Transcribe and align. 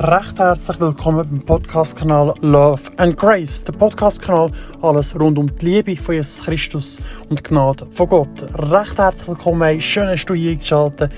recht 0.00 0.38
herzlich 0.38 0.78
willkommen 0.78 1.28
beim 1.28 1.40
Podcast-Kanal 1.40 2.32
Love 2.40 2.82
and 2.98 3.16
Grace. 3.16 3.64
Der 3.64 3.72
Podcast-Kanal 3.72 4.52
alles 4.80 5.18
rund 5.18 5.38
um 5.38 5.52
die 5.56 5.66
Liebe 5.66 5.96
von 5.96 6.14
Jesus 6.14 6.44
Christus 6.44 7.00
und 7.28 7.42
Gnade 7.42 7.84
von 7.90 8.08
Gott. 8.08 8.46
Recht 8.54 8.96
herzlich 8.96 9.26
willkommen, 9.26 9.62
hey. 9.62 9.80
schön 9.80 10.06
hast 10.06 10.26
du 10.26 10.34
hier 10.34 10.52
eingeschaltet 10.52 11.12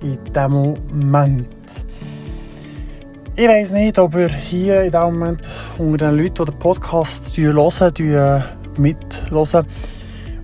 in 0.00 0.18
diesem 0.24 0.50
Moment. 0.50 1.46
Ich 3.36 3.46
weiß 3.46 3.70
nicht, 3.72 3.96
ob 4.00 4.16
ihr 4.16 4.28
hier 4.28 4.82
in 4.82 4.90
diesem 4.90 5.04
Moment 5.04 5.48
unter 5.78 6.10
den 6.10 6.18
Leuten, 6.18 6.44
die 6.44 6.50
den 6.50 6.58
Podcast 6.58 7.36
hören, 7.36 8.44
mithören, 8.76 9.66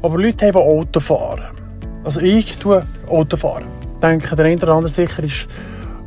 aber 0.02 0.18
Leute 0.18 0.46
haben, 0.46 0.52
die 0.52 0.58
Auto 0.58 1.00
fahren. 1.00 1.56
Also 2.04 2.20
ich 2.20 2.56
tue 2.58 2.86
Auto 3.08 3.36
fahren. 3.36 3.66
Ich 3.94 4.00
denke, 4.00 4.36
der 4.36 4.44
eine 4.44 4.56
oder 4.56 4.74
andere 4.74 4.88
sicher 4.88 5.24
ist 5.24 5.48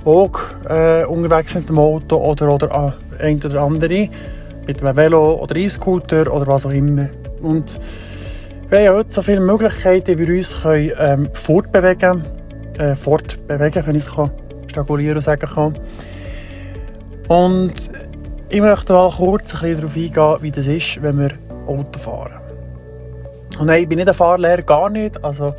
auch 0.05 0.39
äh, 0.69 1.03
unterwegs 1.05 1.55
mit 1.55 1.69
dem 1.69 1.79
Auto 1.79 2.17
oder, 2.17 2.53
oder 2.53 2.95
äh, 3.19 3.23
ein 3.23 3.37
oder 3.43 3.61
andere 3.61 4.09
mit 4.67 4.81
einem 4.81 4.95
Velo 4.95 5.35
oder 5.35 5.55
E-Scooter 5.55 6.31
oder 6.33 6.47
was 6.47 6.65
auch 6.65 6.71
immer. 6.71 7.09
Und 7.41 7.79
wir 8.69 8.79
haben 8.79 8.97
heute 8.97 9.11
so 9.11 9.21
viele 9.21 9.41
Möglichkeiten, 9.41 10.17
wie 10.17 10.27
wir 10.27 10.37
uns 10.37 10.61
können, 10.61 10.91
ähm, 10.97 11.29
fortbewegen 11.33 12.23
äh, 12.77 12.95
fortbewegen, 12.95 13.85
wenn 13.85 13.95
ich 13.95 14.03
es 14.03 14.13
kann, 14.13 14.31
stakulieren 14.67 15.21
sagen 15.21 15.49
kann. 15.49 15.77
Und 17.27 17.91
ich 18.49 18.61
möchte 18.61 18.93
mal 18.93 19.11
kurz 19.11 19.53
ein 19.55 19.61
bisschen 19.61 19.77
darauf 19.77 19.95
eingehen, 19.95 20.37
wie 20.41 20.51
das 20.51 20.67
ist, 20.67 21.01
wenn 21.01 21.19
wir 21.19 21.31
Auto 21.65 21.99
fahren. 21.99 22.39
Und 23.59 23.67
nein, 23.67 23.83
ich 23.83 23.89
bin 23.89 23.97
nicht 23.97 24.07
ein 24.07 24.13
Fahrlehrer, 24.13 24.61
gar 24.61 24.89
nicht. 24.89 25.23
Also, 25.23 25.55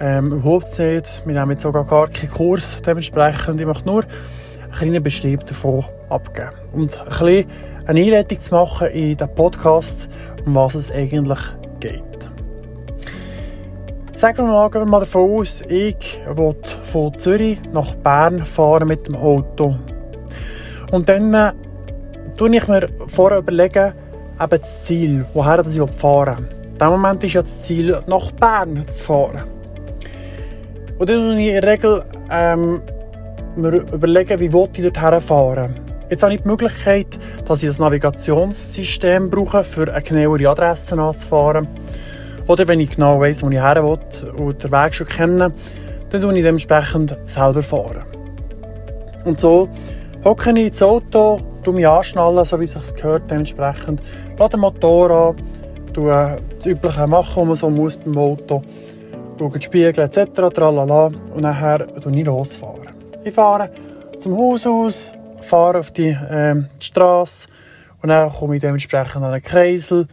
ähm, 0.00 0.32
überhaupt 0.32 0.78
nicht. 0.78 1.22
Wir 1.26 1.40
haben 1.40 1.50
jetzt 1.50 1.62
sogar 1.62 1.84
gar 1.84 2.08
keinen 2.08 2.30
Kurs 2.30 2.80
dementsprechend. 2.82 3.60
Ich 3.60 3.66
möchte 3.66 3.86
nur 3.86 4.04
einen 4.04 4.72
kleinen 4.72 5.02
Beschrieb 5.02 5.46
davon 5.46 5.84
abgeben. 6.08 6.50
Und 6.72 6.98
ein 6.98 7.08
bisschen 7.08 7.46
eine 7.86 8.00
Einleitung 8.00 8.40
zu 8.40 8.54
machen 8.54 8.88
in 8.88 9.16
den 9.16 9.34
Podcast, 9.34 10.08
um 10.44 10.54
was 10.54 10.74
es 10.74 10.90
eigentlich 10.90 11.38
geht. 11.80 12.02
Sagen 14.14 14.48
wir 14.48 14.68
mal, 14.84 15.00
davon 15.00 15.38
aus, 15.38 15.62
ich 15.68 16.20
will 16.26 16.54
von 16.92 17.18
Zürich 17.18 17.60
nach 17.72 17.94
Bern 17.96 18.44
fahren 18.44 18.88
mit 18.88 19.06
dem 19.06 19.14
Auto. 19.14 19.76
Und 20.90 21.08
dann 21.08 21.32
äh, 21.34 21.52
tue 22.36 22.54
ich 22.56 22.66
mir 22.66 22.88
vorher 23.06 23.38
überlegen, 23.38 23.92
eben 24.40 24.50
das 24.50 24.82
Ziel, 24.82 25.24
woher 25.34 25.64
ich 25.64 25.90
fahren 25.92 26.38
will. 26.38 26.56
In 26.72 26.78
diesem 26.78 26.90
Moment 26.90 27.24
ist 27.24 27.32
ja 27.34 27.42
das 27.42 27.62
Ziel, 27.62 27.96
nach 28.06 28.32
Bern 28.32 28.84
zu 28.88 29.02
fahren. 29.02 29.57
Und 30.98 31.08
dann 31.08 31.28
muss 31.28 31.38
ich 31.38 31.48
in 31.48 31.60
der 31.60 31.72
Regel 31.72 32.02
ähm, 32.30 32.82
mir 33.56 33.84
überlegen, 33.92 34.40
wie 34.40 34.46
ich 34.46 34.92
dort 34.92 35.22
fahren 35.22 35.74
Jetzt 36.10 36.22
habe 36.22 36.34
ich 36.34 36.40
die 36.40 36.48
Möglichkeit, 36.48 37.18
dass 37.46 37.62
ich 37.62 37.68
ein 37.68 37.82
Navigationssystem 37.84 39.28
brauche, 39.28 39.62
für 39.62 39.92
eine 39.92 40.02
genauere 40.02 40.48
Adresse 40.48 40.98
anzufahren. 40.98 41.68
Oder 42.46 42.66
wenn 42.66 42.80
ich 42.80 42.90
genau 42.90 43.20
weiss, 43.20 43.42
wo 43.42 43.50
ich 43.50 43.60
her 43.60 43.84
will 43.84 43.98
und 44.38 44.64
den 44.64 44.72
Weg 44.72 44.94
schon 44.94 45.06
kenne, 45.06 45.52
dann 46.08 46.20
tue 46.22 46.34
ich 46.34 46.42
dementsprechend 46.42 47.16
selber 47.26 47.62
fahren. 47.62 48.04
Und 49.26 49.38
so 49.38 49.68
hocke 50.24 50.50
ich 50.52 50.68
ins 50.68 50.82
Auto, 50.82 51.40
tue 51.62 51.74
mich 51.74 51.86
anschnallen, 51.86 52.44
so 52.46 52.58
wie 52.58 52.64
es 52.64 52.72
sich 52.72 52.94
gehört, 52.94 53.30
dementsprechend, 53.30 54.02
lade 54.38 54.52
den 54.52 54.60
Motor 54.60 55.10
an, 55.10 55.36
tue 55.92 56.38
das 56.56 56.66
Übliche 56.66 57.06
machen, 57.06 57.42
was 57.42 57.46
man 57.46 57.54
so 57.56 57.70
muss 57.70 57.98
beim 57.98 58.16
Auto 58.16 58.62
schaue 59.38 59.58
die 59.58 59.64
Spiegel 59.64 60.04
etc. 60.04 60.32
Tralala, 60.52 61.06
und 61.06 61.40
nachher 61.40 61.86
fahre 62.00 62.16
ich 62.16 62.26
losfahren. 62.26 62.88
Ich 63.24 63.34
fahre 63.34 63.70
zum 64.18 64.36
Haus 64.36 64.66
aus, 64.66 65.12
fahre 65.40 65.78
auf 65.78 65.90
die, 65.90 66.16
ähm, 66.30 66.68
die 66.80 66.86
Straße 66.86 67.48
und 68.02 68.08
dann 68.08 68.32
komme 68.32 68.56
ich 68.56 68.60
dementsprechend 68.60 69.22
an 69.22 69.32
den 69.32 69.42
Kreisel. 69.42 70.06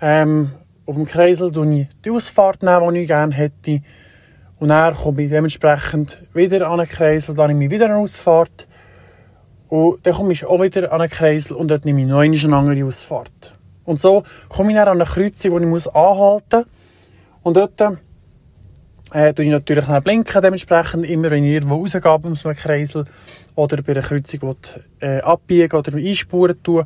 Ähm, 0.00 0.52
auf 0.86 0.94
dem 0.96 1.04
Kreisel 1.04 1.50
nehme 1.50 1.82
ich 1.82 1.88
die 2.04 2.10
Ausfahrt, 2.10 2.62
die 2.62 2.98
ich 2.98 3.06
gerne 3.06 3.34
hätte. 3.34 3.80
Und 4.58 4.68
dann 4.68 4.94
komme 4.94 5.22
ich 5.22 5.30
dementsprechend 5.30 6.18
wieder 6.34 6.68
an 6.68 6.78
den 6.78 6.88
Kreisel, 6.88 7.34
dann 7.34 7.48
nehme 7.48 7.64
ich 7.64 7.70
wieder 7.70 7.86
eine 7.86 7.96
Ausfahrt. 7.96 8.66
Und 9.68 10.06
dann 10.06 10.14
komme 10.14 10.32
ich 10.32 10.44
auch 10.44 10.60
wieder 10.60 10.92
an 10.92 11.00
den 11.00 11.10
Kreisel 11.10 11.56
und 11.56 11.70
dort 11.70 11.84
nehme 11.84 12.02
ich 12.02 12.06
noch 12.06 12.20
eine 12.20 12.56
andere 12.56 12.84
Ausfahrt. 12.84 13.54
Und 13.84 14.00
so 14.00 14.22
komme 14.48 14.70
ich 14.70 14.76
dann 14.76 14.88
an 14.88 15.00
eine 15.00 15.08
Kreuzung, 15.08 15.52
wo 15.52 15.76
ich 15.76 15.94
anhalten 15.94 16.56
muss. 16.56 16.66
Und 17.42 17.56
dort 17.56 17.80
äh, 19.12 19.32
ich 19.36 19.50
natürlich 19.50 19.86
dann 19.86 20.02
blinken, 20.02 20.42
dementsprechend 20.42 21.08
immer, 21.08 21.30
wenn 21.30 21.44
ich 21.44 21.54
irgendwo 21.54 21.76
rausgehe 21.76 22.04
aus 22.04 22.46
einem 22.46 22.56
Kreisel 22.56 23.04
oder 23.54 23.82
bei 23.82 23.92
einer 23.92 24.02
Kreuzung 24.02 24.56
äh, 25.00 25.20
abbiegen 25.20 25.78
oder 25.78 25.94
einspuren 25.94 26.62
tue. 26.62 26.84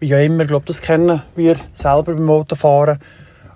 Wie 0.00 0.14
auch 0.14 0.18
immer, 0.18 0.44
glaube, 0.44 0.66
das 0.66 0.82
kennen 0.82 1.22
wir 1.36 1.56
selber 1.72 2.14
beim 2.14 2.28
Autofahren. 2.28 2.98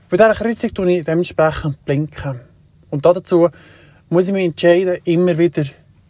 Bei 0.09 0.17
dieser 0.17 0.35
Kreuzung 0.35 0.75
tue 0.75 0.93
ich 0.93 1.05
dementsprechend 1.05 1.85
blinken. 1.85 2.41
Und 2.91 3.05
dazu 3.05 3.49
muss 4.09 4.29
ich 4.29 4.33
mich 4.33 4.45
entscheiden, 4.45 4.99
immer 5.05 5.37
wieder, 5.37 5.65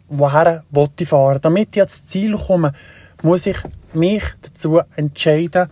woher 0.07 0.63
ich 0.99 1.07
fahren 1.07 1.39
Damit 1.41 1.69
ich 1.75 1.81
ans 1.81 2.05
Ziel 2.05 2.37
komme, 2.37 2.73
muss 3.23 3.47
ich 3.47 3.57
mich 3.93 4.23
dazu 4.41 4.81
entscheiden, 4.95 5.69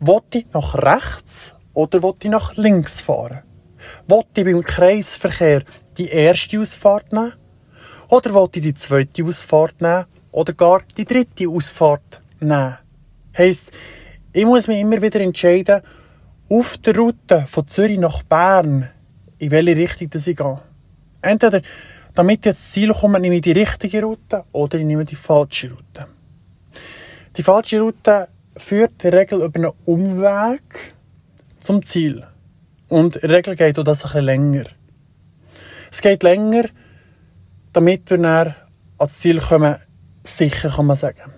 will 0.00 0.20
ich 0.34 0.46
nach 0.52 0.74
rechts 0.74 1.54
oder 1.72 2.02
will 2.02 2.14
ich 2.22 2.30
nach 2.30 2.56
links 2.56 3.00
fahren. 3.00 3.42
Wollte 4.12 4.42
ich 4.42 4.44
beim 4.44 4.62
Kreisverkehr 4.62 5.62
die 5.96 6.08
erste 6.08 6.60
Ausfahrt 6.60 7.14
nehmen? 7.14 7.32
Oder 8.10 8.34
wollte 8.34 8.58
ich 8.58 8.66
die 8.66 8.74
zweite 8.74 9.24
Ausfahrt 9.24 9.80
nehmen? 9.80 10.04
Oder 10.32 10.52
gar 10.52 10.82
die 10.98 11.06
dritte 11.06 11.48
Ausfahrt 11.48 12.20
nehmen? 12.38 12.76
Heisst, 13.38 13.70
ich 14.34 14.44
muss 14.44 14.68
mich 14.68 14.80
immer 14.80 15.00
wieder 15.00 15.18
entscheiden, 15.18 15.80
auf 16.50 16.76
der 16.76 16.94
Route 16.94 17.46
von 17.46 17.66
Zürich 17.66 17.98
nach 17.98 18.22
Bern, 18.24 18.90
in 19.38 19.50
welche 19.50 19.76
Richtung 19.76 20.10
ich 20.14 20.36
gehe. 20.36 20.60
Entweder, 21.22 21.62
damit 22.14 22.40
ich 22.40 22.52
ins 22.52 22.70
Ziel 22.70 22.92
komme, 22.92 23.18
nehme 23.18 23.36
ich 23.36 23.40
die 23.40 23.52
richtige 23.52 24.02
Route 24.02 24.44
oder 24.52 24.78
ich 24.78 24.84
nehme 24.84 25.06
die 25.06 25.16
falsche 25.16 25.70
Route. 25.70 26.06
Die 27.34 27.42
falsche 27.42 27.80
Route 27.80 28.28
führt 28.58 28.92
in 29.04 29.10
der 29.10 29.20
Regel 29.20 29.40
über 29.40 29.58
einen 29.58 29.72
Umweg 29.86 30.92
zum 31.60 31.82
Ziel. 31.82 32.26
Und 32.92 33.16
in 33.16 33.28
der 33.28 33.38
Regel 33.38 33.56
geht 33.56 33.78
das 33.78 34.02
ein 34.02 34.02
bisschen 34.02 34.24
länger. 34.26 34.64
Es 35.90 36.02
geht 36.02 36.22
länger, 36.22 36.64
damit 37.72 38.10
wir 38.10 38.18
dann 38.18 38.54
ans 38.98 39.18
Ziel 39.18 39.40
kommen, 39.40 39.76
sicher 40.24 40.68
kann 40.68 40.84
man 40.84 40.96
sagen. 40.96 41.32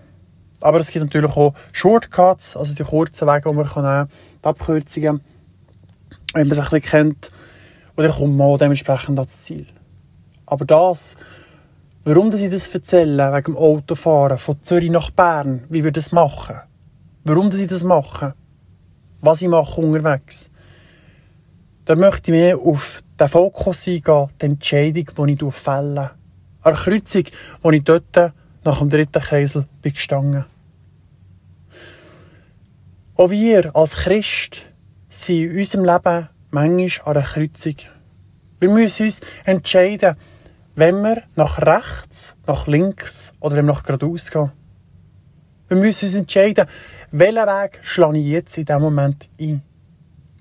Aber 0.58 0.80
es 0.80 0.90
gibt 0.90 1.04
natürlich 1.04 1.30
auch 1.30 1.54
Shortcuts, 1.70 2.56
also 2.56 2.74
die 2.74 2.82
kurzen 2.82 3.28
Wege, 3.28 3.48
die 3.48 3.54
man 3.54 3.66
nehmen 3.66 3.72
kann, 3.72 4.08
die 4.42 4.48
Abkürzungen, 4.48 5.20
wenn 6.32 6.48
man 6.48 6.50
es 6.50 6.58
ein 6.58 6.64
bisschen 6.64 6.82
kennt. 6.82 7.30
Und 7.94 8.02
dann 8.02 8.12
kommt 8.12 8.36
man 8.36 8.48
auch 8.48 8.58
dementsprechend 8.58 9.16
ans 9.20 9.44
Ziel. 9.44 9.68
Aber 10.46 10.64
das, 10.64 11.14
warum 12.02 12.34
ich 12.34 12.50
das 12.50 12.66
erzähle, 12.66 13.32
wegen 13.32 13.52
dem 13.52 13.56
Autofahren 13.56 14.38
von 14.38 14.60
Zürich 14.64 14.90
nach 14.90 15.12
Bern, 15.12 15.66
wie 15.68 15.84
wir 15.84 15.92
das 15.92 16.10
machen, 16.10 16.56
warum 17.22 17.52
ich 17.52 17.68
das 17.68 17.84
mache, 17.84 18.34
was 19.20 19.40
ich 19.40 19.46
mache 19.46 19.80
unterwegs, 19.80 20.50
da 21.84 21.94
möchte 21.96 22.30
ich 22.30 22.38
mehr 22.38 22.58
auf 22.58 23.02
den 23.18 23.28
Fokus 23.28 23.86
eingehen, 23.86 24.28
die 24.40 24.46
Entscheidung, 24.46 25.26
die 25.36 25.44
ich 25.44 25.54
fälle. 25.54 26.12
Eine 26.62 26.76
Kreuzung, 26.76 27.24
wo 27.62 27.70
ich 27.70 27.84
dort 27.84 28.32
nach 28.64 28.78
dem 28.78 28.88
dritten 28.88 29.20
Kreisel 29.20 29.66
bin 29.82 29.92
gestanden. 29.92 30.46
Auch 33.16 33.30
wir 33.30 33.76
als 33.76 33.96
Christ 33.96 34.62
sind 35.08 35.52
in 35.52 35.58
unserem 35.58 35.84
Leben 35.84 36.28
manchmal 36.50 37.16
an 37.16 37.16
einer 37.16 37.26
Kreuzung. 37.26 37.76
Wir 38.60 38.70
müssen 38.70 39.04
uns 39.04 39.20
entscheiden, 39.44 40.16
wenn 40.74 41.02
wir 41.02 41.22
nach 41.36 41.60
rechts, 41.60 42.34
nach 42.46 42.66
links 42.66 43.32
oder 43.40 43.56
wenn 43.56 43.66
wir 43.66 43.74
nach 43.74 43.82
geradeaus 43.82 44.30
gehen. 44.30 44.50
Wir 45.68 45.76
müssen 45.76 46.06
uns 46.06 46.14
entscheiden, 46.14 46.66
welchen 47.10 47.46
Weg 47.46 47.80
schlage 47.82 48.18
ich 48.18 48.26
jetzt 48.26 48.58
in 48.58 48.64
diesem 48.64 48.82
Moment 48.82 49.28
ein. 49.38 49.62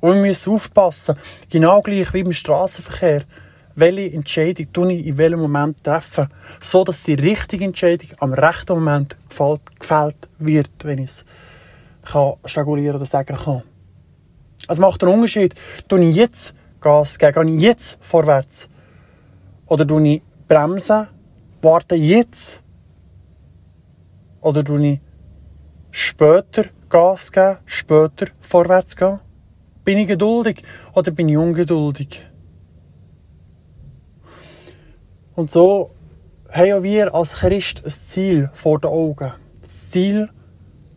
Und 0.04 0.16
wir 0.16 0.22
müssen 0.22 0.52
aufpassen, 0.52 1.16
genau 1.50 1.82
gleich 1.82 2.14
wie 2.14 2.20
im 2.20 2.34
Straßenverkehr, 2.34 3.24
welche 3.74 4.12
Entscheidung 4.14 4.74
tue 4.74 4.92
ich 4.92 5.06
in 5.06 5.18
welchem 5.18 5.40
Moment 5.40 5.82
treffen, 5.82 6.28
so 6.60 6.84
dass 6.84 7.04
die 7.04 7.14
richtige 7.14 7.64
Entscheidung 7.64 8.10
am 8.20 8.34
rechten 8.34 8.74
Moment 8.74 9.16
gefällt, 9.30 9.62
gefällt 9.80 10.30
wird, 10.40 10.72
wenn 10.84 10.98
ich 10.98 11.06
es 11.06 11.26
kann 12.04 12.34
oder 12.44 13.06
sagen 13.06 13.38
kann. 13.38 13.64
Es 14.68 14.78
macht 14.78 15.02
einen 15.06 15.14
Unterschied, 15.14 15.56
tue 15.88 16.04
ich 16.04 16.18
jetzt 16.18 16.54
Gas 16.82 17.18
geben, 17.18 17.48
gehe 17.48 17.56
ich 17.56 17.62
jetzt 17.62 17.98
vorwärts 18.02 18.68
oder 19.68 19.88
tue 19.88 20.06
ich 20.06 20.22
bremsen, 20.50 21.08
warte 21.62 21.96
jetzt 21.96 22.62
oder 24.42 24.66
tue 24.66 24.86
ich 24.86 25.00
später 25.92 26.66
Gas 26.90 27.32
geben, 27.32 27.60
später 27.66 28.28
vorwärts 28.42 28.98
gehen. 28.98 29.22
Bin 29.84 29.98
ich 29.98 30.08
geduldig 30.08 30.64
oder 30.94 31.12
bin 31.12 31.30
ich 31.30 31.38
ungeduldig? 31.38 32.26
Und 35.36 35.52
so 35.52 35.92
haben 36.50 36.84
wir 36.84 37.14
als 37.14 37.34
Christ 37.34 37.84
ein 37.84 37.90
Ziel 37.90 38.50
vor 38.54 38.80
den 38.80 38.92
Augen. 38.92 39.34
Das 39.62 39.90
Ziel, 39.90 40.30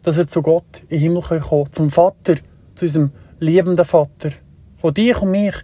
dass 0.02 0.18
wir 0.18 0.28
zu 0.28 0.42
Gott 0.42 0.82
in 0.82 0.88
den 0.88 1.00
Himmel 1.00 1.22
kommen 1.22 1.42
können, 1.42 1.72
zum 1.72 1.90
Vater, 1.90 2.36
zu 2.74 2.84
unserem 2.84 3.12
liebenden 3.40 3.84
Vater, 3.84 4.30
der 4.82 4.92
dich 4.92 5.20
und 5.20 5.30
mich 5.30 5.54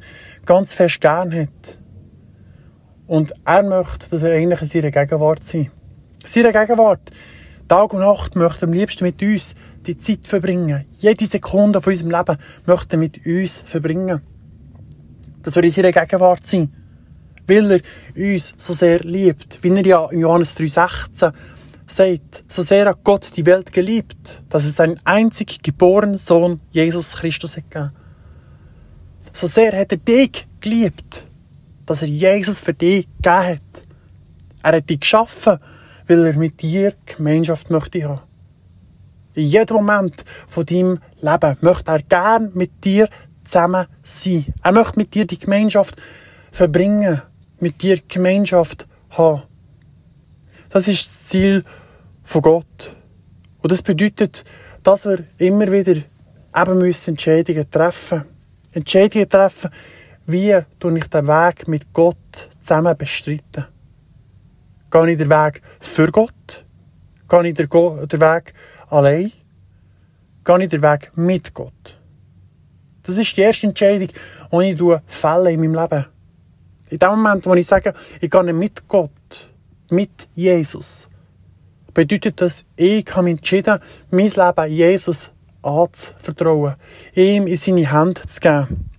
ganz 0.47 0.73
fest 0.73 1.01
gern 1.01 1.33
hat. 1.33 1.79
Und 3.07 3.35
er 3.45 3.63
möchte, 3.63 4.09
dass 4.11 4.23
wir 4.23 4.33
eigentlich 4.33 4.63
in 4.63 4.69
seiner 4.69 4.91
Gegenwart 4.91 5.45
sind. 5.45 5.71
In 6.23 6.27
seiner 6.27 6.53
Gegenwart. 6.53 7.11
Tag 7.73 7.95
und 7.95 8.01
Nacht 8.01 8.37
möchte 8.37 8.67
er 8.67 8.69
am 8.69 8.75
liebsten 8.75 9.03
mit 9.03 9.23
uns 9.23 9.55
die 9.87 9.97
Zeit 9.97 10.27
verbringen. 10.27 10.85
Jede 10.93 11.25
Sekunde 11.25 11.81
von 11.81 11.91
unserem 11.95 12.11
Leben 12.11 12.37
möchte 12.67 12.97
er 12.97 12.99
mit 12.99 13.25
uns 13.25 13.63
verbringen. 13.65 14.21
Dass 15.41 15.57
wir 15.57 15.65
in 15.65 15.71
seiner 15.71 15.91
Gegenwart 15.91 16.45
sind. 16.45 16.71
Weil 17.49 17.71
er 17.73 17.81
uns 18.15 18.53
so 18.59 18.75
sehr 18.75 18.99
liebt. 18.99 19.59
Wie 19.63 19.71
er 19.71 19.87
ja 19.87 20.05
in 20.11 20.21
Johannes 20.21 20.55
3,16 20.55 21.33
sagt, 21.87 22.45
so 22.47 22.61
sehr 22.61 22.91
hat 22.91 23.03
Gott 23.05 23.35
die 23.39 23.47
Welt 23.47 23.73
geliebt, 23.73 24.43
dass 24.51 24.65
es 24.65 24.77
seinen 24.77 25.01
einzig 25.05 25.63
geborenen 25.63 26.19
Sohn 26.19 26.61
Jesus 26.73 27.17
Christus 27.17 27.57
hat 27.57 27.71
gegeben. 27.71 27.93
So 29.33 29.47
sehr 29.47 29.73
hat 29.73 29.93
er 29.93 29.97
dich 29.97 30.47
geliebt, 30.61 31.25
dass 31.87 32.03
er 32.03 32.09
Jesus 32.09 32.61
für 32.61 32.75
dich 32.75 33.07
gegeben 33.23 33.47
hat. 33.47 33.85
Er 34.63 34.77
hat 34.77 34.91
dich 34.91 35.01
geschaffen, 35.01 35.59
weil 36.13 36.27
er 36.27 36.37
mit 36.37 36.61
dir 36.61 36.95
Gemeinschaft 37.07 37.71
möchte 37.71 38.05
haben. 38.05 38.21
In 39.35 39.47
jedem 39.47 39.77
Moment 39.77 40.25
von 40.47 40.67
deinem 40.67 40.99
Leben 41.21 41.57
möchte 41.61 41.91
er 41.91 42.03
gern 42.03 42.51
mit 42.55 42.85
dir 42.85 43.09
zusammen 43.45 43.87
sein. 44.03 44.53
Er 44.63 44.73
möchte 44.73 44.99
mit 44.99 45.15
dir 45.15 45.27
die 45.27 45.39
Gemeinschaft 45.39 45.97
verbringen, 46.51 47.23
mit 47.61 47.83
dir 47.83 47.99
Gemeinschaft 48.07 48.87
haben. 49.11 49.43
Das 50.69 50.87
ist 50.87 51.07
das 51.07 51.27
Ziel 51.29 51.65
von 52.25 52.43
Gott. 52.43 52.97
Und 53.63 53.73
das 53.73 53.83
bedeutet, 53.83 54.45
dass 54.83 55.07
wir 55.07 55.25
immer 55.39 55.71
wieder 55.73 55.95
eben 55.95 56.79
müssen 56.79 57.11
Entscheidungen 57.11 57.71
treffen. 57.71 58.25
Entscheidungen 58.73 59.29
treffen, 59.29 59.71
wie 60.27 60.53
ich 60.53 60.65
den 60.79 61.27
Weg 61.27 61.69
mit 61.69 61.93
Gott 61.93 62.51
zusammen 62.61 62.97
bestreiten. 62.97 63.67
Gehe 64.93 65.11
ich 65.11 65.17
den 65.17 65.31
Weg 65.31 65.63
für 65.81 66.13
Gott? 66.13 66.67
Gehe 67.27 67.49
ich 67.49 67.55
den 67.55 67.71
Weg 67.71 68.53
allein? 68.91 69.33
Gehe 70.45 70.63
ich 70.63 70.69
den 70.69 70.83
Weg 70.83 71.11
mit 71.17 71.55
Gott? 71.55 71.99
Das 73.03 73.17
ist 73.17 73.35
die 73.35 73.41
erste 73.41 73.69
Entscheidung, 73.69 74.09
die 74.09 74.71
ich 74.71 75.01
fälle 75.07 75.51
in 75.51 75.61
meinem 75.61 75.75
Leben. 75.75 76.05
In 76.91 76.99
dem 76.99 77.09
Moment, 77.09 77.47
wo 77.47 77.55
ich 77.55 77.67
sage, 77.67 77.95
ich 78.21 78.31
gehe 78.31 78.53
mit 78.53 78.87
Gott, 78.87 79.51
mit 79.89 80.29
Jesus, 80.35 81.09
bedeutet 81.95 82.39
das, 82.43 82.67
ich 82.77 83.07
habe 83.13 83.23
mich 83.23 83.39
entschieden, 83.39 83.81
mein 84.11 84.29
Leben 84.29 84.71
Jesus 84.71 85.31
anzuvertrauen, 85.63 86.75
ihm 87.15 87.47
in 87.47 87.57
seine 87.57 87.91
Hände 87.91 88.27
zu 88.27 88.41
geben. 88.41 88.91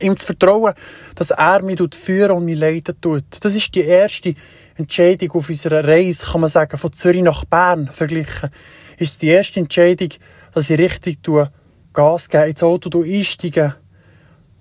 Ihm 0.00 0.16
zu 0.18 0.26
vertrauen, 0.26 0.74
dass 1.14 1.30
er 1.30 1.62
mich 1.62 1.80
führen 1.94 2.32
und 2.32 2.44
mich 2.44 2.58
leiten 2.58 3.00
tut. 3.00 3.24
Das 3.40 3.54
ist 3.54 3.74
die 3.74 3.82
erste 3.82 4.34
Entscheidung 4.76 5.30
auf 5.32 5.48
unserer 5.48 5.86
Reise, 5.86 6.26
kann 6.26 6.40
man 6.40 6.50
sagen, 6.50 6.76
von 6.76 6.92
Zürich 6.92 7.22
nach 7.22 7.44
Bern 7.44 7.88
verglichen. 7.92 8.50
Ist 8.98 9.22
die 9.22 9.28
erste 9.28 9.60
Entscheidung, 9.60 10.10
dass 10.54 10.70
ich 10.70 10.78
richtig 10.78 11.22
tue, 11.22 11.50
Gas 11.92 12.28
gebe, 12.28 12.48
ins 12.48 12.62
Auto 12.62 13.02
einsteigen, 13.02 13.74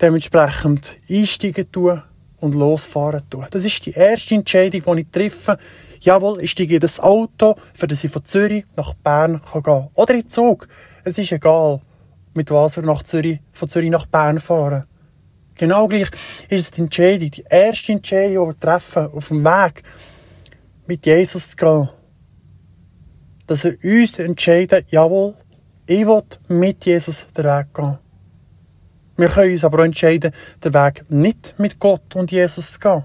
dementsprechend 0.02 0.98
einsteigen 1.10 1.72
tue 1.72 2.04
und 2.40 2.56
losfahren 2.56 3.24
tue. 3.30 3.48
Das 3.50 3.64
ist 3.64 3.86
die 3.86 3.92
erste 3.92 4.36
Entscheidung, 4.36 4.96
die 4.96 5.02
ich 5.02 5.08
treffe. 5.12 5.58
Jawohl, 6.02 6.42
ich 6.42 6.52
steige 6.52 6.76
in 6.76 6.80
das 6.80 7.00
Auto, 7.00 7.56
für 7.74 7.88
das 7.88 8.04
ich 8.04 8.12
von 8.12 8.26
Zürich 8.26 8.66
nach 8.76 8.94
Bern 8.96 9.42
gehen 9.54 9.64
kann. 9.64 9.90
Oder 9.94 10.16
in 10.16 10.28
Zug. 10.28 10.68
Es 11.04 11.18
ist 11.18 11.32
egal, 11.32 11.82
mit 12.34 12.50
was 12.50 12.76
wir 12.76 12.84
nach 12.84 13.04
Zürich, 13.04 13.40
von 13.54 13.70
Zürich 13.70 13.92
nach 13.92 14.08
Bern 14.08 14.40
fahren. 14.40 14.86
Genau 15.62 15.88
gleich 15.88 16.10
ist 16.50 16.60
es 16.60 16.72
die 16.72 16.82
Entscheidung, 16.82 17.30
die 17.30 17.44
erste 17.48 17.92
Entscheidung, 17.92 18.50
die 18.50 18.56
wir 18.56 18.60
treffen, 18.60 19.12
auf 19.14 19.28
dem 19.28 19.46
Weg 19.46 19.84
mit 20.88 21.06
Jesus 21.06 21.52
zu 21.52 21.56
gehen. 21.56 21.90
Dass 23.46 23.66
er 23.66 23.76
uns 23.84 24.18
entscheidet, 24.18 24.92
jawohl, 24.92 25.36
ich 25.86 26.08
will 26.08 26.24
mit 26.48 26.84
Jesus 26.84 27.28
den 27.38 27.46
Weg 27.46 27.72
gehen. 27.76 28.00
Wir 29.18 29.28
können 29.28 29.52
uns 29.52 29.64
aber 29.64 29.82
auch 29.82 29.86
entscheiden, 29.86 30.32
den 30.64 30.74
Weg 30.74 31.06
nicht 31.10 31.54
mit 31.60 31.78
Gott 31.78 32.16
und 32.16 32.32
Jesus 32.32 32.74
zu 32.74 32.80
gehen. 32.80 33.04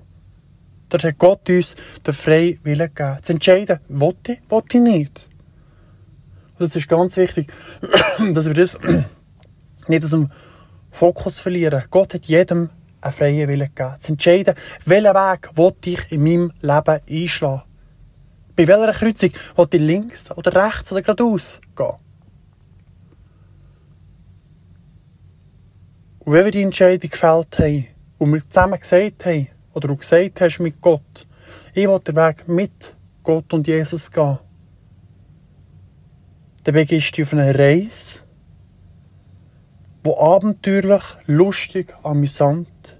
Dort 0.88 1.04
hat 1.04 1.18
Gott 1.18 1.50
uns 1.50 1.76
den 2.06 2.14
freien 2.14 2.58
Willen 2.62 2.94
gegeben. 2.94 3.18
Zu 3.20 3.32
entscheiden, 3.34 3.80
will 3.88 4.14
ich, 4.26 4.40
will 4.48 4.62
ich 4.66 4.80
nicht. 4.80 5.28
Und 6.58 6.60
das 6.60 6.74
ist 6.74 6.88
ganz 6.88 7.18
wichtig, 7.18 7.52
dass 8.32 8.46
wir 8.46 8.54
das 8.54 8.78
nicht 9.88 10.04
aus 10.04 10.10
dem 10.10 10.30
Fokus 10.96 11.38
verlieren. 11.38 11.84
Gott 11.90 12.14
hat 12.14 12.24
jedem 12.24 12.70
einen 13.02 13.12
freien 13.12 13.48
Willen 13.48 13.68
gegeben. 13.74 14.00
Zu 14.00 14.12
entscheiden, 14.12 14.54
welchen 14.86 15.14
Weg 15.14 15.86
ich 15.86 16.12
in 16.12 16.22
meinem 16.22 16.52
Leben 16.62 17.00
einschlagen. 17.08 17.62
Bei 18.56 18.66
welcher 18.66 18.92
Kreuzung 18.92 19.30
will 19.56 19.68
ich 19.72 19.80
links 19.80 20.30
oder 20.30 20.54
rechts 20.54 20.90
oder 20.92 21.02
geradeaus 21.02 21.60
gehen. 21.76 21.92
Und 26.20 26.32
wenn 26.32 26.44
wir 26.46 26.52
die 26.52 26.62
Entscheidung 26.62 27.10
gefällt 27.10 27.58
haben 27.58 27.86
und 28.16 28.32
wir 28.32 28.48
zusammen 28.48 28.80
gesagt 28.80 29.26
haben, 29.26 29.48
oder 29.74 29.88
du 29.88 29.96
gesagt 29.96 30.40
hast 30.40 30.60
mit 30.60 30.80
Gott, 30.80 31.26
ich 31.74 31.86
will 31.86 32.00
den 32.00 32.16
Weg 32.16 32.48
mit 32.48 32.94
Gott 33.22 33.52
und 33.52 33.66
Jesus 33.66 34.10
gehen, 34.10 34.38
dann 36.64 36.74
begibst 36.74 37.18
du 37.18 37.22
auf 37.22 37.34
eine 37.34 37.56
Reise, 37.56 38.20
wo 40.06 40.16
abenteuerlich, 40.18 41.02
lustig, 41.26 41.94
amüsant 42.02 42.96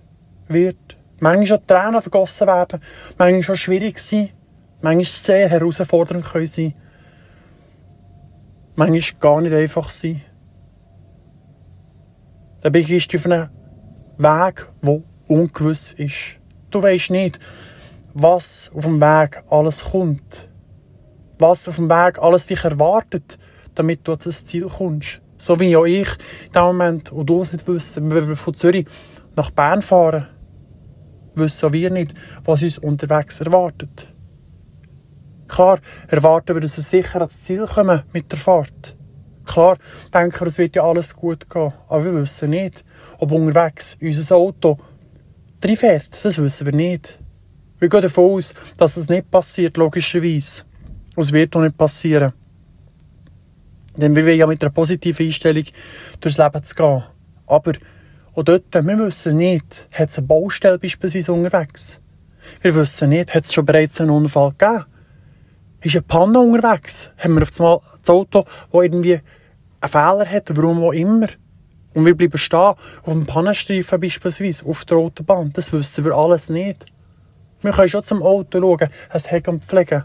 wird. 0.49 0.97
Manchmal 1.21 1.59
auch 1.59 1.67
Tränen 1.67 2.03
vergossen 2.03 2.47
werden, 2.47 2.81
manchmal 3.17 3.55
auch 3.55 3.59
schwierig 3.59 3.99
sein, 3.99 4.31
manchmal 4.83 5.05
sehr 5.05 5.49
herausfordernd 5.49 6.25
können 6.25 6.47
sein, 6.47 6.75
manchmal 8.75 9.21
gar 9.21 9.41
nicht 9.41 9.55
einfach 9.55 9.89
sein. 9.91 10.23
Dann 12.61 12.73
begibst 12.73 13.13
du 13.13 13.19
auf 13.19 13.27
einen 13.27 13.49
Weg, 14.19 14.67
der 14.83 15.03
ungewiss 15.29 15.93
ist. 15.93 16.39
Du 16.71 16.83
weißt 16.83 17.11
nicht, 17.11 17.39
was 18.13 18.71
auf 18.75 18.85
dem 18.85 19.01
Weg 19.01 19.43
alles 19.49 19.85
kommt. 19.85 20.49
Was 21.39 21.69
auf 21.69 21.77
dem 21.77 21.89
Weg 21.89 22.19
alles 22.19 22.47
dich 22.47 22.65
erwartet 22.65 23.39
damit 23.77 24.09
du 24.09 24.13
an 24.13 24.19
das 24.25 24.45
Ziel 24.45 24.67
kommst. 24.67 25.21
So 25.39 25.59
wie 25.61 25.77
auch 25.77 25.85
ich 25.85 26.09
in 26.47 26.53
dem 26.53 26.63
Moment, 26.63 27.13
und 27.13 27.27
du 27.27 27.43
es 27.43 27.53
nicht 27.53 27.67
wissen, 27.69 28.11
wenn 28.11 28.29
wir 28.29 28.37
von 28.37 28.55
Zürich 28.55 28.87
nach 29.37 29.51
Bern 29.51 29.83
fahren, 29.83 30.27
wissen 31.35 31.73
wir 31.73 31.91
nicht, 31.91 32.15
was 32.45 32.63
uns 32.63 32.79
unterwegs 32.79 33.41
erwartet. 33.41 34.09
Klar 35.49 35.79
erwarten 36.09 36.55
wir, 36.55 36.61
dass 36.61 36.77
wir 36.77 36.85
sicher 36.85 37.21
ans 37.21 37.45
Ziel 37.45 37.67
kommen 37.67 38.03
mit 38.13 38.33
der 38.33 38.39
Fahrt. 38.39 38.97
Klar 39.45 39.79
denken 40.13 40.41
wir, 40.41 40.47
es 40.49 40.59
wird 40.59 40.75
ja 40.75 40.83
alles 40.83 41.15
gut 41.15 41.49
gehen. 41.49 41.73
Aber 41.89 42.05
wir 42.05 42.15
wissen 42.15 42.51
nicht, 42.51 42.85
ob 43.19 43.31
unterwegs 43.31 43.97
unser 44.01 44.37
Auto 44.37 44.79
fährt. 45.61 46.09
Das 46.25 46.39
wissen 46.39 46.67
wir 46.67 46.75
nicht. 46.75 47.19
Wir 47.79 47.89
gehen 47.89 48.03
davon 48.03 48.37
aus, 48.37 48.55
dass 48.77 48.97
es 48.97 49.09
nicht 49.09 49.31
passiert, 49.31 49.77
logischerweise. 49.77 50.63
Und 51.15 51.25
es 51.25 51.33
wird 51.33 51.55
auch 51.55 51.61
nicht 51.61 51.77
passieren. 51.77 52.33
Denn 53.97 54.15
wir 54.15 54.25
wollen 54.27 54.39
ja 54.39 54.47
mit 54.47 54.63
einer 54.63 54.73
positiven 54.73 55.27
Einstellung 55.27 55.65
durchs 56.21 56.39
Leben 56.39 56.63
zu 56.63 56.75
gehen. 56.75 57.03
Aber 57.47 57.73
auch 58.35 58.43
dort, 58.43 58.75
wir 58.75 58.99
wissen 58.99 59.39
nicht, 59.39 59.89
hat 59.93 60.11
es 60.11 60.19
eine 60.19 60.27
Baustelle 60.27 60.79
beispielsweise 60.79 61.33
unterwegs? 61.33 62.01
Wir 62.61 62.75
wissen 62.75 63.09
nicht, 63.09 63.35
hat 63.35 63.45
es 63.45 63.55
schon 63.55 63.65
bereits 63.65 64.01
einen 64.01 64.11
Unfall 64.11 64.51
gegeben? 64.51 64.85
Ist 65.81 65.95
eine 65.95 66.03
Panne 66.03 66.41
unterwegs? 66.41 67.11
Haben 67.17 67.35
wir 67.35 67.43
auf 67.43 67.59
einmal 67.59 67.81
das 68.01 68.11
Auto, 68.11 68.43
das 68.43 68.83
irgendwie 68.83 69.21
einen 69.81 69.91
Fehler 69.91 70.27
hat, 70.31 70.57
warum 70.57 70.85
auch 70.85 70.93
immer? 70.93 71.29
Und 71.95 72.05
wir 72.05 72.15
bleiben 72.15 72.37
stehen, 72.37 72.59
auf 72.59 73.13
dem 73.13 73.25
Pannenstreifen 73.25 73.99
beispielsweise, 73.99 74.67
auf 74.67 74.85
der 74.85 74.99
Autobahn. 74.99 75.51
Das 75.55 75.73
wissen 75.73 76.05
wir 76.05 76.13
alles 76.13 76.51
nicht. 76.51 76.85
Wir 77.63 77.73
können 77.73 77.89
schon 77.89 78.05
zum 78.05 78.23
Auto 78.23 78.61
schauen, 78.61 78.91
es 79.11 79.31
Heck 79.31 79.49
und 79.49 79.65
pflegen. 79.65 80.05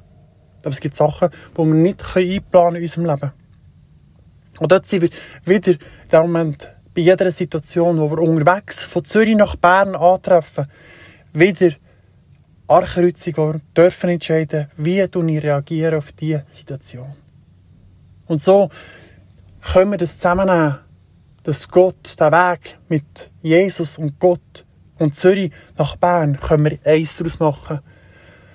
Aber 0.62 0.72
es 0.72 0.80
gibt 0.80 0.96
Sachen, 0.96 1.30
die 1.54 1.58
wir 1.58 1.66
nicht 1.66 2.16
einplanen 2.16 2.76
in 2.78 2.84
unserem 2.84 3.06
Leben. 3.08 3.41
Und 4.62 4.72
dort 4.72 4.88
sind 4.88 5.02
wir 5.02 5.10
wieder 5.44 5.72
in 5.72 5.80
dem 6.12 6.22
Moment 6.22 6.70
bei 6.94 7.02
jeder 7.02 7.32
Situation, 7.32 8.00
wo 8.00 8.12
wir 8.12 8.20
unterwegs 8.20 8.84
von 8.84 9.04
Zürich 9.04 9.36
nach 9.36 9.56
Bern 9.56 9.96
antreffen, 9.96 10.68
wieder 11.34 11.72
Archkreuzung, 12.68 13.34
wo 13.38 13.54
wir 13.54 13.62
dürfen 13.76 14.12
entscheiden, 14.12 14.70
wie 14.78 15.02
ich 15.02 15.16
reagiere 15.16 15.98
auf 15.98 16.12
diese 16.12 16.44
Situation. 16.48 17.12
Und 18.28 18.44
so 18.44 18.70
können 19.74 19.92
wir 19.92 19.98
das 19.98 20.18
zusammennehmen, 20.18 20.78
dass 21.42 21.68
Gott 21.68 22.20
den 22.20 22.32
Weg 22.32 22.78
mit 22.88 23.32
Jesus 23.42 23.98
und 23.98 24.20
Gott 24.20 24.64
und 25.00 25.16
Zürich 25.16 25.52
nach 25.76 25.96
Bern 25.96 26.40
können 26.40 26.66
wir 26.66 26.80
eins 26.86 27.18
daraus 27.18 27.40
machen. 27.40 27.80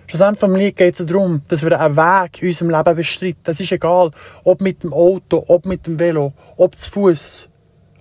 Schlussendlich 0.09 0.77
geht 0.77 1.01
es 1.01 1.05
darum, 1.05 1.43
dass 1.49 1.63
wir 1.63 1.81
einen 1.81 1.97
Weg 1.97 2.41
in 2.41 2.49
unserem 2.49 2.71
Leben 2.71 2.97
bestreiten. 2.97 3.41
Das 3.43 3.59
ist 3.59 3.73
egal, 3.73 4.13
ob 4.45 4.61
mit 4.61 4.85
dem 4.85 4.93
Auto, 4.93 5.45
ob 5.49 5.67
mit 5.67 5.87
dem 5.87 5.99
Velo, 5.99 6.33
ob 6.57 6.77
zu 6.77 6.89
Fuß, 6.91 7.49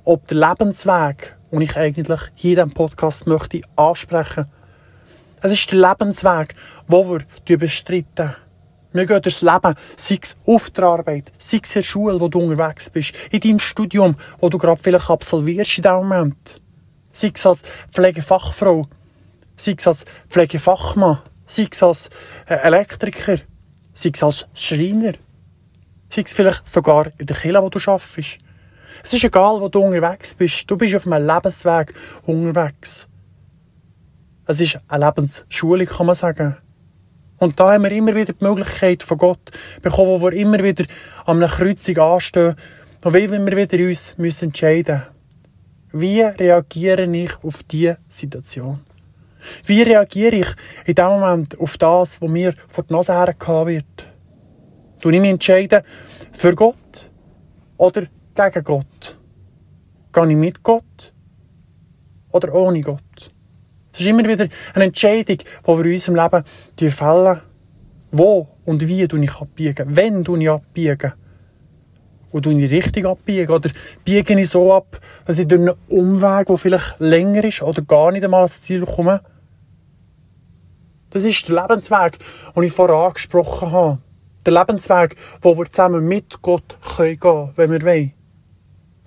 ob 0.03 0.27
der 0.27 0.37
Lebensweg, 0.37 1.35
den 1.51 1.61
ich 1.61 1.75
eigentlich 1.75 2.21
hier 2.35 2.55
diesem 2.57 2.71
Podcast 2.71 3.25
möchte 3.25 3.61
ansprechen. 3.75 4.45
Es 5.41 5.51
ist 5.51 5.71
der 5.71 5.79
Lebensweg, 5.79 6.55
den 6.87 7.27
wir 7.45 7.57
bestreiten. 7.57 8.35
Wir 8.93 9.05
gehen 9.07 9.21
durchs 9.21 9.41
Leben, 9.41 9.75
sei 9.97 10.19
es 10.21 10.37
auf 10.45 10.69
der 10.69 10.83
Arbeit, 10.85 11.33
sei 11.39 11.59
es 11.61 11.75
in 11.75 11.81
der 11.81 11.87
Schule, 11.87 12.19
wo 12.19 12.27
du 12.27 12.39
unterwegs 12.39 12.89
bist, 12.89 13.13
in 13.31 13.39
deinem 13.41 13.59
Studium, 13.59 14.15
wo 14.39 14.47
du 14.47 14.57
gerade 14.57 14.81
vielleicht 14.81 15.09
absolvierst 15.09 15.79
in 15.79 15.83
diesem 15.83 16.07
Moment. 16.07 16.61
Sei 17.11 17.31
es 17.33 17.45
als 17.45 17.63
Pflegefachfrau, 17.91 18.87
sei 19.57 19.75
es 19.77 19.87
als 19.87 20.05
Pflegefachmann, 20.29 21.19
sei 21.45 21.67
es 21.71 21.83
als 21.83 22.09
äh, 22.47 22.55
Elektriker, 22.55 23.37
sei 23.93 24.11
es 24.13 24.23
als 24.23 24.47
Schreiner, 24.53 25.13
sei 26.09 26.23
es 26.23 26.33
vielleicht 26.33 26.67
sogar 26.67 27.11
in 27.17 27.25
der 27.25 27.35
Kirche, 27.35 27.61
wo 27.61 27.69
du 27.69 27.79
arbeitest. 27.79 28.39
Es 29.03 29.13
ist 29.13 29.23
egal, 29.23 29.59
wo 29.61 29.67
du 29.67 29.79
unterwegs 29.79 30.33
bist. 30.33 30.69
Du 30.69 30.77
bist 30.77 30.95
auf 30.95 31.05
einem 31.05 31.27
Lebensweg 31.27 31.93
unterwegs. 32.25 33.07
Es 34.47 34.61
ist 34.61 34.79
eine 34.87 35.05
Lebensschule, 35.05 35.85
kann 35.85 36.05
man 36.05 36.15
sagen. 36.15 36.57
Und 37.37 37.59
da 37.59 37.73
haben 37.73 37.83
wir 37.83 37.91
immer 37.91 38.15
wieder 38.15 38.33
die 38.33 38.43
Möglichkeit 38.43 39.03
von 39.03 39.17
Gott 39.17 39.51
bekommen, 39.81 40.21
wo 40.21 40.21
wir 40.21 40.33
immer 40.33 40.63
wieder 40.63 40.85
an 41.25 41.37
einer 41.37 41.51
Kreuzung 41.51 41.97
anstehen 41.97 42.55
und 43.03 43.13
wie 43.13 43.29
wir 43.29 43.57
wieder 43.57 43.85
uns 43.85 44.15
müssen 44.17 44.45
entscheiden 44.45 45.03
Wie 45.91 46.21
reagiere 46.21 47.05
ich 47.05 47.31
auf 47.43 47.63
diese 47.63 47.97
Situation? 48.07 48.79
Wie 49.65 49.81
reagiere 49.81 50.35
ich 50.35 50.47
in 50.85 50.95
dem 50.95 51.05
Moment 51.05 51.59
auf 51.59 51.77
das, 51.77 52.21
was 52.21 52.29
mir 52.29 52.53
vor 52.69 52.83
die 52.83 52.93
Nase 52.93 53.13
hergehauen 53.13 53.67
wird? 53.67 54.07
Du 55.01 55.09
ich 55.09 55.19
mich 55.19 55.29
entscheiden 55.29 55.83
für 56.31 56.55
Gott 56.55 57.11
oder 57.77 58.03
gegen 58.33 58.63
Gott? 58.63 59.17
Gehe 60.11 60.29
ich 60.29 60.35
mit 60.35 60.63
Gott 60.63 61.13
oder 62.31 62.53
ohne 62.53 62.81
Gott? 62.81 63.31
Es 63.93 64.01
ist 64.01 64.07
immer 64.07 64.25
wieder 64.25 64.47
eine 64.73 64.85
Entscheidung, 64.85 65.37
die 65.37 65.67
wir 65.67 65.85
in 65.85 65.93
unserem 65.93 66.15
Leben 66.15 66.91
fällen. 66.91 67.41
Wo 68.11 68.47
und 68.65 68.87
wie 68.87 69.03
ich 69.03 69.35
abbiegen? 69.35 69.85
Wenn 69.89 70.21
ich 70.21 70.49
abbiegen? 70.49 71.13
Und 72.31 72.45
ich 72.47 72.71
richtig 72.71 73.05
abbiegen? 73.05 73.49
Oder 73.49 73.69
biege 74.03 74.39
ich 74.39 74.49
so 74.49 74.73
ab, 74.73 74.99
dass 75.25 75.39
ich 75.39 75.47
durch 75.47 75.61
einen 75.61 75.75
Umweg, 75.87 76.47
der 76.47 76.57
vielleicht 76.57 76.95
länger 76.99 77.43
ist 77.45 77.61
oder 77.61 77.81
gar 77.81 78.11
nicht 78.11 78.25
einmal 78.25 78.41
ans 78.41 78.61
Ziel 78.61 78.85
komme? 78.85 79.21
Das 81.15 81.23
ist 81.23 81.47
der 81.47 81.61
Lebensweg, 81.61 82.19
den 82.53 82.63
ich 82.63 82.73
vorher 82.73 82.97
angesprochen 82.97 83.71
habe. 83.71 83.99
Der 84.45 84.51
Lebensweg, 84.51 85.15
wo 85.41 85.57
wir 85.57 85.71
zusammen 85.71 86.05
mit 86.05 86.41
Gott 86.41 86.77
gehen 86.97 87.17
können, 87.17 87.53
wenn 87.55 87.71
wir 87.71 87.81
wollen. 87.83 88.11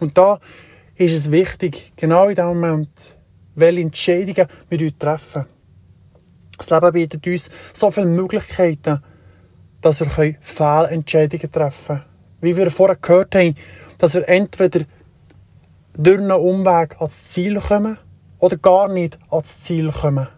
Und 0.00 0.16
da 0.16 0.40
ist 0.96 1.12
es 1.12 1.30
wichtig, 1.30 1.92
genau 1.96 2.28
in 2.28 2.34
dem 2.34 2.46
Moment, 2.46 3.18
welche 3.56 3.82
Entscheidungen 3.82 4.48
wir 4.70 4.80
uns 4.80 4.98
treffen. 4.98 5.44
Das 6.56 6.70
Leben 6.70 6.92
bietet 6.92 7.26
uns 7.26 7.50
so 7.74 7.90
viele 7.90 8.06
Möglichkeiten, 8.06 9.02
dass 9.82 10.00
wir 10.00 10.34
Fehlentscheidungen 10.40 11.52
treffen 11.52 11.86
können. 11.86 12.04
Wie 12.40 12.56
wir 12.56 12.70
vorher 12.70 12.96
gehört 12.96 13.34
haben, 13.34 13.54
dass 13.98 14.14
wir 14.14 14.26
entweder 14.26 14.80
durch 15.92 16.20
einen 16.20 16.30
Umweg 16.32 16.98
ans 17.00 17.26
Ziel 17.26 17.60
kommen 17.60 17.98
oder 18.38 18.56
gar 18.56 18.88
nicht 18.88 19.18
ans 19.28 19.60
Ziel 19.60 19.92
kommen. 19.92 20.28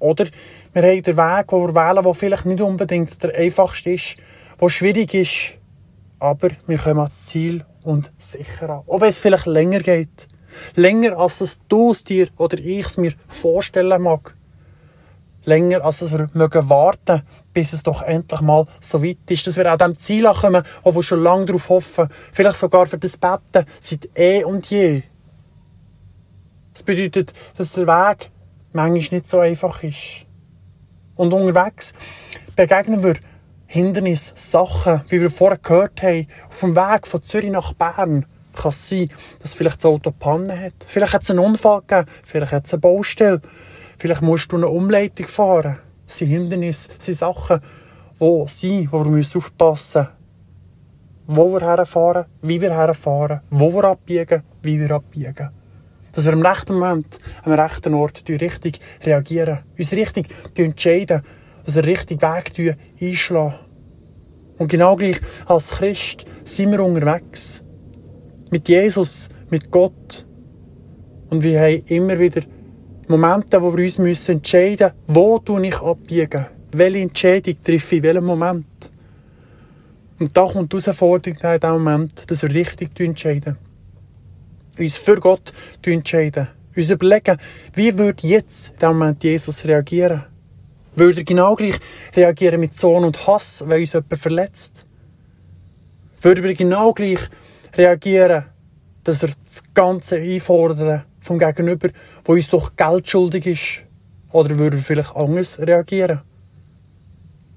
Oder 0.00 0.26
wir 0.72 0.82
haben 0.82 1.02
den 1.02 1.16
Weg, 1.16 1.46
den 1.46 1.58
wir 1.60 1.74
wählen, 1.74 2.02
der 2.02 2.14
vielleicht 2.14 2.46
nicht 2.46 2.60
unbedingt 2.60 3.22
der 3.22 3.34
einfachste 3.36 3.90
ist, 3.90 4.16
der 4.60 4.68
schwierig 4.68 5.14
ist, 5.14 5.58
aber 6.18 6.50
wir 6.66 6.78
kommen 6.78 6.98
ans 6.98 7.26
Ziel 7.26 7.64
und 7.84 8.10
sicher 8.18 8.70
an. 8.70 9.00
Wenn 9.00 9.08
es 9.08 9.18
vielleicht 9.18 9.46
länger 9.46 9.80
geht. 9.80 10.28
Länger, 10.74 11.16
als 11.16 11.40
es 11.40 11.60
du 11.68 11.92
es 11.92 12.02
dir 12.02 12.28
oder 12.36 12.58
ich 12.58 12.86
es 12.86 12.96
mir 12.96 13.12
vorstellen 13.28 14.02
mag. 14.02 14.36
Länger, 15.44 15.84
als 15.84 16.10
wir 16.10 16.28
mögen 16.34 16.68
warten, 16.68 17.22
bis 17.54 17.72
es 17.72 17.82
doch 17.82 18.02
endlich 18.02 18.40
mal 18.40 18.66
so 18.80 19.02
weit 19.02 19.18
ist, 19.28 19.46
dass 19.46 19.56
wir 19.56 19.70
an 19.70 19.78
dem 19.78 19.98
Ziel 19.98 20.24
kommen, 20.24 20.64
wo 20.82 20.94
wir 20.94 21.02
schon 21.02 21.22
lange 21.22 21.46
darauf 21.46 21.68
hoffen, 21.68 22.08
vielleicht 22.32 22.56
sogar 22.56 22.86
für 22.86 22.98
das 22.98 23.16
Betten 23.16 23.64
seit 23.80 24.08
eh 24.18 24.44
und 24.44 24.68
je. 24.70 25.02
Das 26.74 26.82
bedeutet, 26.82 27.32
dass 27.56 27.72
der 27.72 27.86
Weg 27.86 28.30
manchmal 28.72 29.18
nicht 29.18 29.28
so 29.28 29.40
einfach 29.40 29.82
ist. 29.82 30.26
Und 31.16 31.32
unterwegs 31.32 31.92
begegnen 32.56 33.02
wir 33.02 33.16
Hindernisse, 33.66 34.32
Sachen, 34.36 35.02
wie 35.08 35.20
wir 35.20 35.30
vorher 35.30 35.58
gehört 35.58 36.02
haben, 36.02 36.26
auf 36.48 36.60
dem 36.60 36.74
Weg 36.74 37.06
von 37.06 37.22
Zürich 37.22 37.50
nach 37.50 37.72
Bern 37.72 38.26
kann 38.52 38.70
es 38.70 38.88
sein, 38.88 39.10
dass 39.40 39.54
vielleicht 39.54 39.76
das 39.76 39.86
Auto 39.86 40.10
Panne 40.10 40.58
hat. 40.58 40.72
Vielleicht 40.86 41.12
hat 41.12 41.22
es 41.22 41.30
einen 41.30 41.38
Unfall 41.38 41.82
gegeben, 41.86 42.10
vielleicht 42.24 42.52
hat 42.52 42.66
es 42.66 42.72
eine 42.72 42.80
Baustelle, 42.80 43.40
vielleicht 43.98 44.22
musst 44.22 44.50
du 44.50 44.56
eine 44.56 44.68
Umleitung 44.68 45.26
fahren. 45.26 45.78
Das 46.06 46.18
sind 46.18 46.28
Hindernisse, 46.28 46.90
das 46.96 47.04
sind 47.04 47.14
Sachen, 47.14 47.60
die 48.20 48.44
sind, 48.48 48.92
wo 48.92 49.04
wir 49.04 49.24
aufpassen 49.36 50.00
müssen. 50.00 50.16
Wo 51.26 51.52
wir 51.52 51.60
herfahren, 51.60 52.26
wie 52.42 52.60
wir 52.60 52.74
herfahren, 52.74 53.40
wo 53.50 53.72
wir 53.72 53.84
abbiegen, 53.84 54.42
wie 54.62 54.80
wir 54.80 54.90
abbiegen. 54.90 55.50
Dass 56.12 56.24
wir 56.24 56.32
im 56.32 56.42
rechten 56.42 56.74
Moment, 56.74 57.18
am 57.42 57.52
rechten 57.52 57.94
Ort 57.94 58.24
richtig 58.28 58.80
reagieren, 59.04 59.60
uns 59.78 59.92
richtig 59.92 60.28
entscheiden, 60.56 61.22
den 61.66 61.84
richtigen 61.84 62.20
Weg 62.20 62.76
einschlagen. 63.00 63.54
Und 64.58 64.68
genau 64.68 64.96
gleich 64.96 65.20
als 65.46 65.70
Christ 65.70 66.26
sind 66.44 66.72
wir 66.72 66.84
unterwegs 66.84 67.62
mit 68.50 68.68
Jesus, 68.68 69.28
mit 69.48 69.70
Gott. 69.70 70.26
Und 71.30 71.42
wir 71.42 71.60
haben 71.60 71.82
immer 71.86 72.18
wieder 72.18 72.42
Momente, 73.06 73.62
wo 73.62 73.76
wir 73.76 73.84
uns 73.84 74.28
entscheiden 74.28 74.92
müssen, 75.06 75.14
wo 75.14 75.42
ich 75.62 75.80
abbiegen, 75.80 76.46
welche 76.72 76.98
Entscheidung 76.98 77.56
treffe 77.62 77.96
ich 77.96 77.98
in 77.98 78.02
welchem 78.02 78.24
Moment. 78.24 78.90
Und 80.18 80.36
da 80.36 80.46
kommt 80.46 80.72
die 80.72 80.76
Herausforderung 80.76 81.38
in 81.40 81.60
diesem 81.60 81.72
Moment, 81.72 82.30
dass 82.30 82.42
wir 82.42 82.54
richtig 82.54 83.00
entscheiden. 83.00 83.56
Uns 84.80 84.96
für 84.96 85.16
Gott 85.16 85.52
entscheiden. 85.84 86.48
Uns 86.74 86.88
überlegen, 86.88 87.36
wie 87.74 87.98
würde 87.98 88.26
jetzt 88.26 88.68
in 88.68 88.74
diesem 88.76 88.98
Moment 88.98 89.22
Jesus 89.22 89.66
reagieren? 89.66 90.24
Würde 90.96 91.20
er 91.20 91.24
genau 91.24 91.54
gleich 91.54 91.78
reagieren 92.16 92.60
mit 92.60 92.74
Sohn 92.74 93.04
und 93.04 93.26
Hass, 93.26 93.62
wenn 93.66 93.80
uns 93.80 93.92
jemand 93.92 94.18
verletzt? 94.18 94.86
Würde 96.22 96.48
er 96.48 96.54
genau 96.54 96.94
gleich 96.94 97.20
reagieren, 97.76 98.46
dass 99.04 99.22
er 99.22 99.30
das 99.44 99.62
Ganze 99.74 100.16
einfordern 100.16 101.04
vom 101.20 101.38
Gegenüber, 101.38 101.90
wo 102.24 102.32
uns 102.32 102.48
doch 102.48 102.74
Geld 102.74 103.06
schuldig 103.06 103.46
ist? 103.46 103.82
Oder 104.32 104.58
würde 104.58 104.78
er 104.78 104.82
vielleicht 104.82 105.14
anders 105.14 105.58
reagieren? 105.58 106.22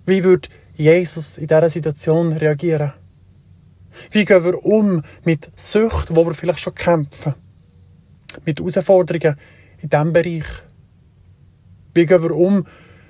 Wie 0.06 0.26
würde 0.26 0.50
Jesus 0.76 1.38
in 1.38 1.48
dieser 1.48 1.70
Situation 1.70 2.34
reagieren? 2.34 2.92
Wie 4.12 4.26
gehen 4.26 4.44
wir 4.44 4.64
um 4.66 5.04
mit 5.24 5.52
Sucht, 5.56 6.16
wo 6.16 6.26
wir 6.26 6.34
vielleicht 6.34 6.60
schon 6.60 6.76
kämpfen? 6.76 7.34
Mit 8.46 8.60
Herausforderungen 8.60 9.38
in 9.82 9.90
diesem 9.90 10.14
Bereich? 10.14 10.46
Wie 11.94 12.06
gehen 12.06 12.24
wir 12.24 12.32
um 12.32 12.66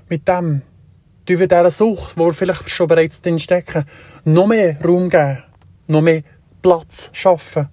mit 0.10 0.28
dem? 0.28 0.62
Tun 1.26 1.40
wir 1.40 1.48
dieser 1.48 1.72
Sucht, 1.72 2.18
wo 2.18 2.26
wir 2.26 2.34
vielleicht 2.34 2.70
schon 2.70 2.88
bereits 2.88 3.22
drin 3.22 3.40
stecken, 3.40 3.86
noch 4.26 4.48
mehr 4.48 4.78
Raum 4.84 5.10
geben, 5.10 5.44
noch 5.88 6.02
mehr 6.02 6.24
Platz 6.62 7.10
schaffen. 7.14 7.70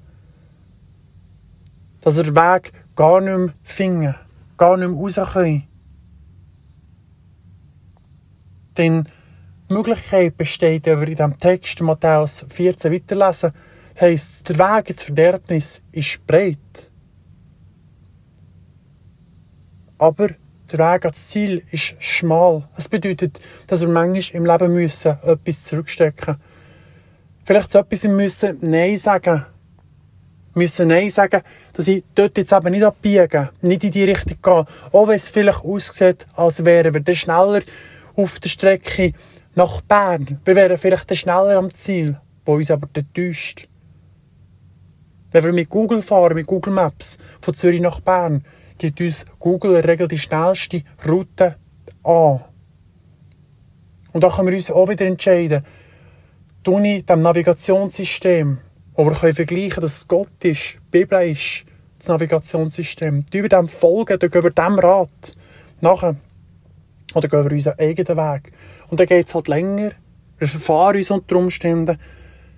Dass 2.01 2.17
wir 2.17 2.23
den 2.23 2.37
Weg 2.37 2.73
gar 2.95 3.21
nicht 3.21 3.37
mehr 3.37 3.55
finden, 3.65 4.15
gar 4.57 4.77
nicht 4.77 4.89
mehr 4.89 4.99
raus 4.99 5.33
können. 5.33 5.65
Denn 8.77 9.09
die 9.71 9.75
Möglichkeit 9.75 10.37
besteht, 10.37 10.87
wenn 10.87 11.01
wir 11.01 11.09
in 11.09 11.17
diesem 11.17 11.39
Text 11.39 11.81
Matthäus 11.81 12.45
14 12.49 12.93
weiterlesen, 12.93 13.53
heisst, 13.99 14.49
der 14.49 14.59
Weg 14.59 14.91
ins 14.91 15.03
Verderbnis 15.03 15.83
ist 15.93 16.27
breit. 16.27 16.59
Aber 19.97 20.29
der 20.73 20.79
Weg 20.79 21.05
ans 21.05 21.29
Ziel 21.29 21.63
ist 21.71 21.95
schmal. 21.99 22.69
Das 22.77 22.89
bedeutet, 22.89 23.41
dass 23.67 23.81
wir 23.81 23.89
manchmal 23.89 24.37
im 24.37 24.47
Leben 24.47 24.73
müssen 24.75 25.17
etwas 25.23 25.65
zurückstecken 25.65 26.35
müssen 26.35 26.51
vielleicht 27.51 27.73
zu 27.73 27.79
etwas 27.79 28.05
müssen 28.05 28.59
Nein 28.61 28.97
sagen 28.97 29.45
müssen 30.55 30.87
Nein 30.87 31.11
sagen, 31.11 31.43
dass 31.73 31.89
ich 31.89 32.05
dort 32.15 32.39
jetzt 32.39 32.53
eben 32.53 32.71
nicht 32.71 32.85
abbiegen, 32.85 33.49
nicht 33.61 33.83
in 33.83 33.91
die 33.91 34.05
Richtung 34.05 34.37
gehe. 34.41 34.67
Auch 34.93 35.09
wenn 35.09 35.17
es 35.17 35.29
vielleicht 35.29 35.65
aussieht, 35.65 36.29
als 36.35 36.65
wären 36.65 36.95
wir 36.95 37.01
dann 37.01 37.15
schneller 37.15 37.63
auf 38.15 38.39
der 38.39 38.49
Strecke 38.49 39.15
nach 39.55 39.81
Bern. 39.81 40.41
Wir 40.45 40.57
wären 40.57 40.79
vielleicht 40.79 41.15
schneller 41.17 41.57
am 41.57 41.73
Ziel, 41.75 42.19
wo 42.45 42.55
uns 42.55 42.71
aber 42.71 42.89
täuscht. 43.15 43.69
Wenn 45.33 45.45
wir 45.45 45.53
mit 45.53 45.69
Google 45.69 46.03
fahren, 46.03 46.35
mit 46.35 46.47
Google 46.47 46.73
Maps, 46.73 47.19
von 47.41 47.55
Zürich 47.55 47.81
nach 47.81 48.01
Bern, 48.01 48.45
gibt 48.79 49.01
uns 49.01 49.27
Google 49.39 49.77
in 49.77 49.83
der 49.83 49.89
Regel 49.89 50.09
die 50.09 50.19
schnellste 50.19 50.83
Route 51.07 51.57
an. 52.03 52.41
Und 54.13 54.25
da 54.25 54.29
können 54.29 54.49
wir 54.49 54.57
uns 54.57 54.71
auch 54.71 54.89
wieder 54.89 55.07
entscheiden, 55.07 55.65
tue 56.65 56.97
ich 56.97 57.07
dem 57.07 57.23
Navigationssystem, 57.23 58.59
wo 58.95 59.05
wir 59.05 59.13
können 59.13 59.35
vergleichen 59.35 59.81
dass 59.81 60.09
Gott 60.09 60.45
ist, 60.45 60.75
die 60.75 60.79
Bibel 60.91 61.31
ist, 61.31 61.65
das 61.99 62.09
Navigationssystem, 62.09 63.27
tun 63.27 63.43
wir 63.43 63.49
dem 63.49 63.69
folgen, 63.69 64.19
gehen 64.19 64.43
wir 64.43 64.51
dem 64.51 64.79
Rat 64.79 65.37
nachher. 65.81 66.17
Oder 67.15 67.29
gehen 67.29 67.45
wir 67.45 67.53
unseren 67.53 67.79
eigenen 67.79 68.17
Weg. 68.17 68.53
Und 68.89 69.01
dann 69.01 69.07
geht 69.07 69.27
es 69.27 69.35
halt 69.35 69.49
länger, 69.49 69.93
wir 70.39 70.49
verfahren 70.49 70.97
uns 70.97 71.11
unter 71.11 71.37
Umständen, 71.37 71.99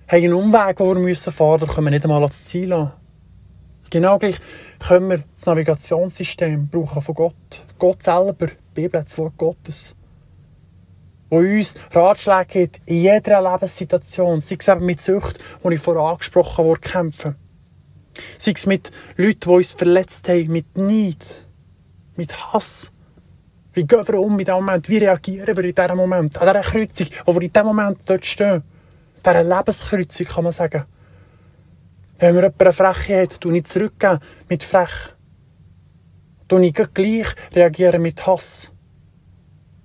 haben 0.09 0.25
einen 0.25 0.33
Umweg, 0.33 0.77
den 0.77 0.87
wir 0.87 1.33
fahren 1.33 1.61
müssen, 1.61 1.75
können 1.75 1.87
wir 1.87 1.91
nicht 1.91 2.05
einmal 2.05 2.23
ans 2.23 2.45
Ziel 2.45 2.73
an. 2.73 2.93
Genau 3.93 4.19
gleich 4.19 4.37
können 4.79 5.11
wir 5.11 5.25
das 5.35 5.47
Navigationssystem 5.47 6.69
brauchen 6.69 7.03
von 7.03 7.15
Gott. 7.15 7.65
Gott 7.79 8.03
selber, 8.03 8.47
die 8.47 8.55
Bibel, 8.73 9.03
das 9.03 9.19
Wort 9.19 9.37
Gottes. 9.37 9.95
Wo 11.29 11.39
uns 11.39 11.75
Ratschläge 11.91 12.47
gibt 12.47 12.81
in 12.87 13.03
jeder 13.03 13.43
Lebenssituation. 13.43 14.41
Sei 14.41 14.57
es 14.59 14.69
eben 14.69 14.87
mit 14.87 15.01
Sucht, 15.01 15.39
die 15.63 15.75
ich 15.75 15.81
vorher 15.81 16.05
angesprochen 16.05 16.65
habe, 16.65 16.79
kämpfen. 16.79 17.37
Sei 18.39 18.53
es 18.55 18.65
mit 18.67 18.91
Leuten, 19.17 19.41
die 19.41 19.49
uns 19.49 19.73
verletzt 19.73 20.29
haben, 20.29 20.49
mit 20.49 20.77
Neid, 20.77 21.47
mit 22.17 22.35
Hass. 22.53 22.91
Wie 23.75 23.87
gehen 23.87 24.07
wir 24.07 24.21
um 24.21 24.33
in 24.33 24.45
diesem 24.45 24.55
Moment? 24.57 24.89
Wie 24.89 24.99
reagieren 24.99 25.57
wir 25.57 25.65
in 25.65 25.75
diesem 25.75 25.97
Moment? 25.97 26.37
An 26.37 26.47
dieser 26.47 26.61
Kreuzung, 26.61 27.07
wo 27.25 27.35
wir 27.35 27.43
in 27.43 27.53
diesem 27.53 27.67
Moment 27.67 27.99
dort 28.05 28.27
stehen. 28.27 28.63
Dieser 29.25 29.45
Lebenskreuzung, 29.45 30.27
kann 30.27 30.45
man 30.45 30.53
sagen. 30.53 30.85
Wenn 32.19 32.35
mir 32.35 32.43
jemand 32.43 32.61
eine 32.61 32.73
Freche 32.73 33.23
hat, 33.23 33.41
tue 33.41 33.57
ich 33.57 33.65
zurückgeben 33.65 34.19
mit 34.49 34.63
Frech. 34.63 35.15
Tue 36.49 36.67
ich 36.67 36.75
gleich 36.75 37.29
reagieren 37.55 38.03
mit 38.03 38.27
Hass. 38.27 38.71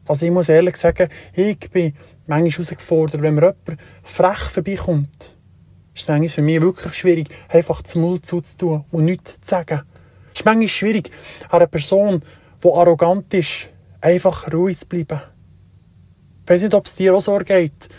Also 0.06 0.25
ich 0.25 0.32
muss 0.32 0.50
ehrlich 0.50 0.75
sagen, 0.75 1.10
ich 1.34 1.60
bin 1.70 1.94
manchmal 2.27 2.51
herausgefordert, 2.51 3.22
wenn 3.22 3.36
mir 3.36 3.56
jemand 3.67 3.82
frech 4.03 4.39
vorbeikommt, 4.50 5.36
ist 5.94 6.01
es 6.01 6.08
manchmal 6.08 6.27
für 6.29 6.41
mich 6.41 6.62
wirklich 6.62 6.94
schwierig, 6.94 7.29
einfach 7.50 7.82
zum 7.84 8.01
Mund 8.01 8.25
zuzutun 8.25 8.86
und 8.91 9.06
nichts 9.06 9.34
zu 9.41 9.50
sagen. 9.50 9.82
Es 10.34 10.41
ist 10.41 10.46
manchmal 10.46 10.67
schwierig, 10.67 11.12
einer 11.50 11.67
Person, 11.67 12.22
die 12.63 12.70
arrogant 12.70 13.34
ist, 13.34 13.70
einfach 14.01 14.51
ruhig 14.51 14.79
zu 14.79 14.87
bleiben. 14.87 15.21
Ich 16.43 16.49
weiß 16.49 16.63
nicht, 16.63 16.73
ob 16.73 16.85
es 16.85 16.95
dir 16.95 17.15
auch 17.15 17.21
so 17.21 17.37
geht 17.39 17.89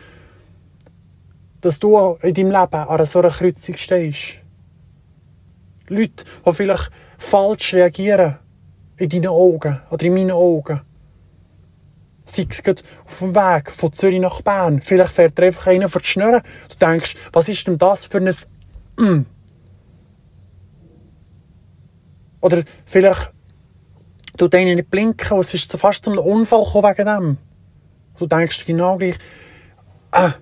dass 1.60 1.78
du 1.78 2.18
in 2.22 2.34
deinem 2.34 2.50
Leben 2.50 2.74
an 2.74 3.06
so 3.06 3.18
einer 3.20 3.30
Kreuzung 3.30 3.76
stehst. 3.76 4.38
Leute, 5.88 6.24
die 6.46 6.52
vielleicht 6.52 6.90
falsch 7.16 7.74
reagieren 7.74 8.38
in 8.96 9.08
deinen 9.08 9.28
Augen 9.28 9.80
oder 9.90 10.04
in 10.04 10.14
meinen 10.14 10.30
Augen. 10.30 10.80
Sei 12.26 12.46
es 12.48 12.62
auf 13.06 13.18
dem 13.20 13.34
Weg 13.34 13.70
von 13.70 13.92
Zürich 13.92 14.20
nach 14.20 14.42
Bern. 14.42 14.82
Vielleicht 14.82 15.14
fährt 15.14 15.38
dir 15.38 15.44
einfach 15.44 15.68
einer 15.68 15.88
vor 15.88 16.02
die 16.02 16.08
Schnurren. 16.08 16.42
Du 16.68 16.76
denkst, 16.76 17.16
was 17.32 17.48
ist 17.48 17.66
denn 17.66 17.78
das 17.78 18.04
für 18.04 18.18
ein. 18.18 19.26
Oder 22.40 22.62
vielleicht 22.84 23.32
du 24.38 24.48
denen 24.48 24.76
nicht 24.76 24.90
blinken, 24.90 25.38
es 25.38 25.52
ist 25.54 25.72
fast 25.76 26.04
zu 26.04 26.10
einem 26.10 26.20
Unfall 26.20 26.64
wegen 26.64 27.06
dem. 27.06 27.38
Du 28.18 28.26
denkst 28.26 28.64
genau 28.64 28.96
gleich, 28.96 29.18
ah, 30.10 30.34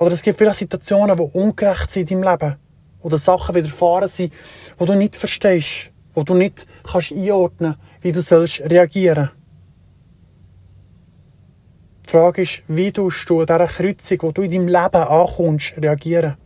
oder 0.00 0.12
es 0.12 0.22
gibt 0.22 0.38
vielleicht 0.38 0.58
Situationen, 0.58 1.14
die 1.14 1.22
ungerecht 1.22 1.90
sind 1.90 2.10
in 2.10 2.22
deinem 2.22 2.32
Leben. 2.32 2.56
Oder 3.02 3.18
Sachen 3.18 3.54
widerfahren 3.54 4.08
sind, 4.08 4.32
die 4.80 4.84
du 4.86 4.94
nicht 4.94 5.14
verstehst. 5.14 5.90
Die 6.16 6.24
du 6.24 6.34
nicht 6.34 6.66
kannst 6.90 7.12
einordnen 7.12 7.74
kannst, 7.74 8.02
wie 8.02 8.12
du 8.12 8.22
sollst 8.22 8.60
reagieren 8.60 9.30
Die 12.04 12.10
Frage 12.10 12.42
ist, 12.42 12.62
wie 12.66 12.90
du 12.92 13.08
an 13.08 13.46
dieser 13.46 13.66
Kreuzung, 13.66 14.18
wo 14.22 14.32
du 14.32 14.42
in 14.42 14.50
deinem 14.50 14.68
Leben 14.68 15.02
ankommst, 15.02 15.74
reagieren. 15.76 16.36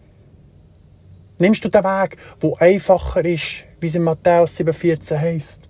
Nimmst 1.38 1.64
du 1.64 1.68
den 1.68 1.82
Weg, 1.82 2.16
der 2.40 2.62
einfacher 2.62 3.24
ist, 3.24 3.64
wie 3.80 3.86
es 3.86 3.94
in 3.96 4.04
Matthäus 4.04 4.58
7,14 4.58 5.18
heisst? 5.18 5.68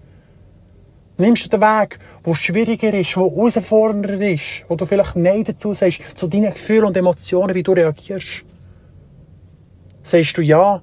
Nimmst 1.17 1.47
du 1.47 1.49
den 1.49 1.63
Weg, 1.63 1.99
der 2.27 2.35
schwieriger 2.35 2.93
ist, 2.93 3.17
der 3.17 3.23
herausfordernder 3.23 4.21
ist, 4.21 4.65
wo 4.69 4.77
du 4.77 4.85
vielleicht 4.85 5.17
Nein 5.17 5.45
dazu 5.45 5.73
sagst, 5.73 6.03
zu 6.17 6.27
deinen 6.27 6.53
Gefühlen 6.53 6.85
und 6.85 6.97
Emotionen, 6.97 7.55
wie 7.55 7.63
du 7.63 7.73
reagierst? 7.73 8.45
Sagst 10.03 10.37
du 10.37 10.43
Ja 10.43 10.83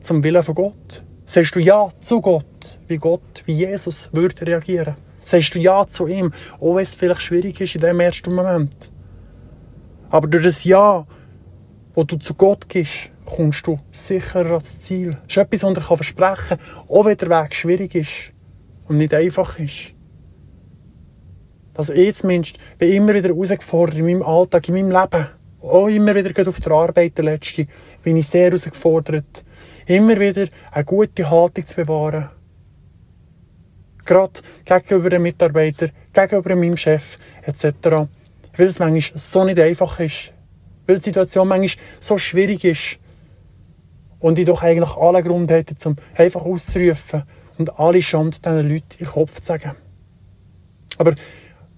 zum 0.00 0.22
Willen 0.22 0.42
von 0.42 0.54
Gott? 0.54 1.04
Sagst 1.24 1.54
du 1.54 1.60
Ja 1.60 1.88
zu 2.00 2.20
Gott, 2.20 2.78
wie 2.86 2.98
Gott, 2.98 3.42
wie 3.46 3.52
Jesus 3.52 4.10
würde 4.12 4.46
reagieren? 4.46 4.96
Sagst 5.24 5.54
du 5.54 5.58
Ja 5.58 5.86
zu 5.86 6.06
ihm, 6.06 6.32
auch 6.60 6.74
wenn 6.74 6.82
es 6.82 6.94
vielleicht 6.94 7.22
schwierig 7.22 7.60
ist 7.60 7.74
in 7.76 7.80
dem 7.80 8.00
ersten 8.00 8.34
Moment? 8.34 8.90
Aber 10.10 10.26
durch 10.26 10.44
das 10.44 10.64
Ja, 10.64 11.06
wo 11.94 12.04
du 12.04 12.16
zu 12.16 12.34
Gott 12.34 12.68
gibst, 12.68 13.10
kommst 13.28 13.66
du 13.66 13.78
sicher 13.92 14.46
ans 14.46 14.80
Ziel. 14.80 15.18
Das 15.26 15.36
ist 15.36 15.36
etwas, 15.36 15.62
was 15.62 15.78
ich 15.78 15.84
versprechen 15.84 16.58
kann, 16.58 16.86
auch 16.88 17.04
wenn 17.04 17.16
der 17.16 17.30
Weg 17.30 17.54
schwierig 17.54 17.94
ist 17.94 18.32
und 18.88 18.96
nicht 18.96 19.14
einfach 19.14 19.58
ist. 19.58 19.94
Also 21.74 21.92
ich 21.92 22.16
zumindest 22.16 22.58
bin 22.76 22.92
immer 22.92 23.14
wieder 23.14 23.28
herausgefordert 23.28 23.98
in 23.98 24.06
meinem 24.06 24.22
Alltag, 24.22 24.68
in 24.68 24.74
meinem 24.74 24.90
Leben. 24.90 25.28
Auch 25.60 25.86
immer 25.86 26.14
wieder 26.14 26.48
auf 26.48 26.60
der 26.60 26.72
Arbeit, 26.72 27.16
der 27.18 27.24
letzte, 27.24 27.66
bin 28.02 28.16
ich 28.16 28.26
sehr 28.26 28.46
herausgefordert, 28.46 29.44
immer 29.86 30.18
wieder 30.18 30.48
eine 30.72 30.84
gute 30.84 31.30
Haltung 31.30 31.66
zu 31.66 31.76
bewahren. 31.76 32.30
Gerade 34.04 34.40
gegenüber 34.64 35.10
den 35.10 35.22
Mitarbeitern, 35.22 35.90
gegenüber 36.12 36.56
meinem 36.56 36.76
Chef 36.76 37.16
etc. 37.42 38.08
Weil 38.56 38.66
es 38.66 38.78
manchmal 38.78 39.18
so 39.18 39.44
nicht 39.44 39.60
einfach 39.60 40.00
ist. 40.00 40.32
Weil 40.86 40.98
die 40.98 41.04
Situation 41.04 41.46
manchmal 41.46 41.84
so 42.00 42.18
schwierig 42.18 42.64
ist. 42.64 42.98
Und 44.20 44.38
ich 44.38 44.46
doch 44.46 44.62
eigentlich 44.62 44.96
alle 44.96 45.22
Grund 45.22 45.50
hätte, 45.50 45.76
um 45.88 45.96
einfach 46.16 46.42
auszurufen, 46.42 47.22
und 47.58 47.78
alle 47.78 48.00
Schande 48.00 48.38
diesen 48.38 48.68
Leuten 48.68 48.86
in 48.98 49.04
den 49.04 49.06
Kopf 49.06 49.40
zu 49.40 49.46
sagen. 49.46 49.72
Aber 50.96 51.14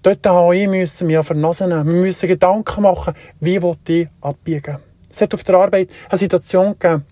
dort 0.01 0.25
auch 0.27 0.53
müssen 0.53 1.07
wir 1.07 1.23
vernasen 1.23 1.69
nehmen. 1.69 1.87
Wir 1.87 2.01
müssen 2.01 2.29
Gedanken 2.29 2.83
machen, 2.83 3.13
wie 3.39 3.57
ich 3.57 4.07
abbiegen 4.21 4.77
Es 5.09 5.21
hat 5.21 5.33
auf 5.33 5.43
der 5.43 5.55
Arbeit 5.55 5.89
eine 6.09 6.17
Situation 6.17 6.77
gegeben, 6.77 7.05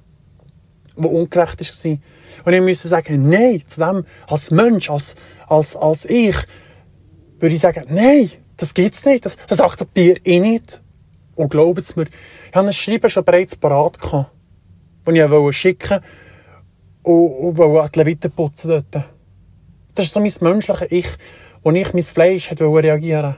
die 0.96 1.08
ungerecht 1.08 1.60
war. 1.60 1.98
Und 2.46 2.54
ich 2.54 2.62
musste 2.62 2.88
sagen, 2.88 3.28
nein, 3.28 3.62
zu 3.66 3.82
dem, 3.82 4.06
als 4.28 4.52
Mensch, 4.52 4.90
als, 4.90 5.16
als, 5.48 5.76
als 5.76 6.06
ich, 6.06 6.36
würde 7.40 7.56
ich 7.56 7.62
sagen, 7.62 7.86
nein, 7.90 8.32
das 8.58 8.74
gibt's 8.74 9.06
nicht, 9.06 9.26
das, 9.26 9.36
das 9.48 9.62
akzeptiere 9.62 10.20
ich 10.24 10.40
nicht. 10.40 10.82
Und 11.36 11.50
glaubt 11.50 11.80
es 11.80 11.96
mir, 11.96 12.06
ich 12.50 12.56
hatte 12.56 12.68
ein 12.68 12.74
Schreiben 12.74 13.10
schon 13.10 13.24
bereits 13.24 13.56
parat, 13.56 13.98
das 15.06 15.16
ich 15.16 15.58
schicken 15.58 15.90
wollte, 15.90 16.04
und, 17.04 17.60
und 17.60 17.78
an 17.80 17.90
die 17.94 18.00
Leviten 18.00 18.32
putzen 18.32 18.70
dort. 18.70 19.06
Das 19.96 20.06
ist 20.06 20.14
so 20.14 20.20
mein 20.20 20.34
menschliches 20.42 20.92
Ich, 20.92 21.08
wo 21.64 21.72
ich 21.72 21.94
mein 21.94 22.04
Fleisch 22.04 22.52
reagieren 22.52 23.36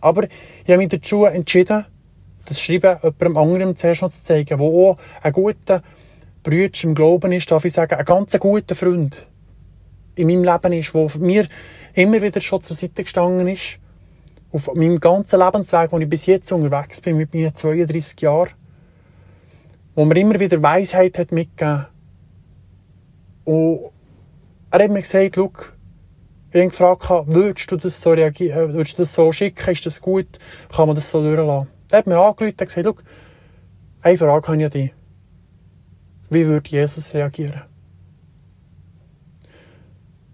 Aber 0.00 0.24
ich 0.24 0.68
habe 0.68 0.78
mich 0.78 0.88
dazu 0.88 1.24
entschieden, 1.24 1.84
das 2.46 2.60
Schreiben 2.60 2.96
jemandem 3.02 3.36
anderem 3.36 3.76
zuerst 3.76 4.02
noch 4.02 4.10
zu 4.10 4.24
zeigen, 4.24 4.58
der 4.58 4.60
auch 4.60 4.96
ein 5.22 5.32
guter 5.32 5.82
Bruder 6.42 6.84
im 6.84 6.94
Glauben 6.94 7.32
ist, 7.32 7.50
darf 7.50 7.64
ich 7.64 7.72
sagen, 7.72 7.94
ein 7.94 8.04
ganz 8.04 8.38
guter 8.38 8.74
Freund 8.74 9.26
in 10.14 10.26
meinem 10.26 10.44
Leben 10.44 10.72
ist, 10.72 10.94
der 10.94 11.08
mir 11.18 11.46
immer 11.94 12.22
wieder 12.22 12.40
schon 12.40 12.62
zur 12.62 12.76
Seite 12.76 13.04
gestanden 13.04 13.48
ist, 13.48 13.78
auf 14.50 14.72
meinem 14.74 14.98
ganzen 14.98 15.40
Lebensweg, 15.40 15.92
wo 15.92 15.98
ich 15.98 16.08
bis 16.08 16.26
jetzt 16.26 16.50
unterwegs 16.52 17.00
bin, 17.00 17.16
mit 17.18 17.34
meinen 17.34 17.54
32 17.54 18.20
Jahren, 18.22 18.50
wo 19.98 20.04
mir 20.04 20.16
immer 20.16 20.38
wieder 20.38 20.62
Weisheit 20.62 21.18
hat 21.18 21.32
mitgegeben 21.32 21.86
und 23.44 23.90
er 24.70 24.84
hat 24.84 24.90
mir 24.92 25.00
gesagt, 25.00 25.34
schau, 25.34 25.52
ich 26.52 26.60
habe 26.60 26.68
gefragt, 26.68 27.08
würdest 27.26 27.72
du 27.72 27.76
das 27.76 28.00
so 28.00 28.10
reagieren, 28.12 28.70
äh, 28.70 28.74
würdest 28.74 28.96
du 28.96 29.02
das 29.02 29.12
so 29.12 29.32
schicken, 29.32 29.72
ist 29.72 29.86
das 29.86 30.00
gut, 30.00 30.38
kann 30.70 30.86
man 30.86 30.94
das 30.94 31.10
so 31.10 31.20
durchlassen? 31.20 31.66
Er 31.90 31.98
hat 31.98 32.06
mir 32.06 32.16
angerufen 32.16 32.54
und 32.60 32.64
gesagt, 32.64 33.04
eine 34.02 34.16
Frage 34.16 34.46
habe 34.46 34.56
ich 34.58 34.64
an 34.66 34.70
dich. 34.70 34.94
Wie 36.30 36.46
würde 36.46 36.70
Jesus 36.70 37.12
reagieren? 37.12 37.62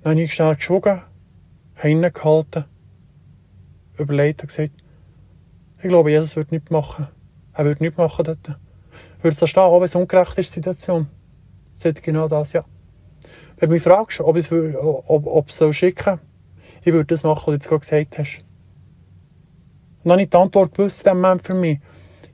Dann 0.03 0.11
habe 0.11 0.23
ich 0.25 0.35
schnell 0.35 0.57
geschwogen, 0.57 1.01
habe 1.77 1.91
innegehalten, 1.91 2.67
überlegt 3.97 4.43
und 4.43 4.49
gesagt, 4.49 4.73
ich 5.79 5.89
glaube, 5.89 6.11
Jesus 6.11 6.37
würde 6.37 6.55
nichts 6.55 6.71
machen. 6.71 7.09
Er 7.55 7.65
würde 7.65 7.83
nichts 7.83 7.97
machen 7.97 8.25
dort. 8.27 8.59
Würde 9.25 9.33
es 9.33 9.41
da 9.41 9.47
stehen, 9.47 9.73
wenn 9.73 9.83
es 9.85 9.95
ungerecht 9.95 10.37
ist, 10.37 10.51
die 10.51 10.57
Situation? 10.57 11.07
Sagt 11.75 12.03
genau 12.03 12.29
das, 12.29 12.53
ja. 12.53 12.63
Wenn 13.57 13.71
du 13.71 13.75
mich 13.75 13.83
fragst, 13.83 14.21
ob 14.21 14.37
ich 14.37 14.51
es 14.51 14.77
ob, 14.77 15.27
ob 15.27 15.51
soll 15.51 15.73
schicken 15.73 16.21
ich 16.83 16.93
würde 16.93 17.07
das 17.07 17.23
machen, 17.23 17.39
was 17.39 17.45
du 17.47 17.53
jetzt 17.53 17.69
gerade 17.69 17.81
gesagt 17.81 18.19
hast. 18.19 18.45
Und 20.03 20.11
dann 20.11 20.13
habe 20.13 20.23
ich 20.25 20.29
die 20.29 20.37
Antwort 20.37 20.77
gewusst 20.77 21.07
in 21.07 21.17
Moment 21.17 21.47
für 21.47 21.55
mich. 21.55 21.79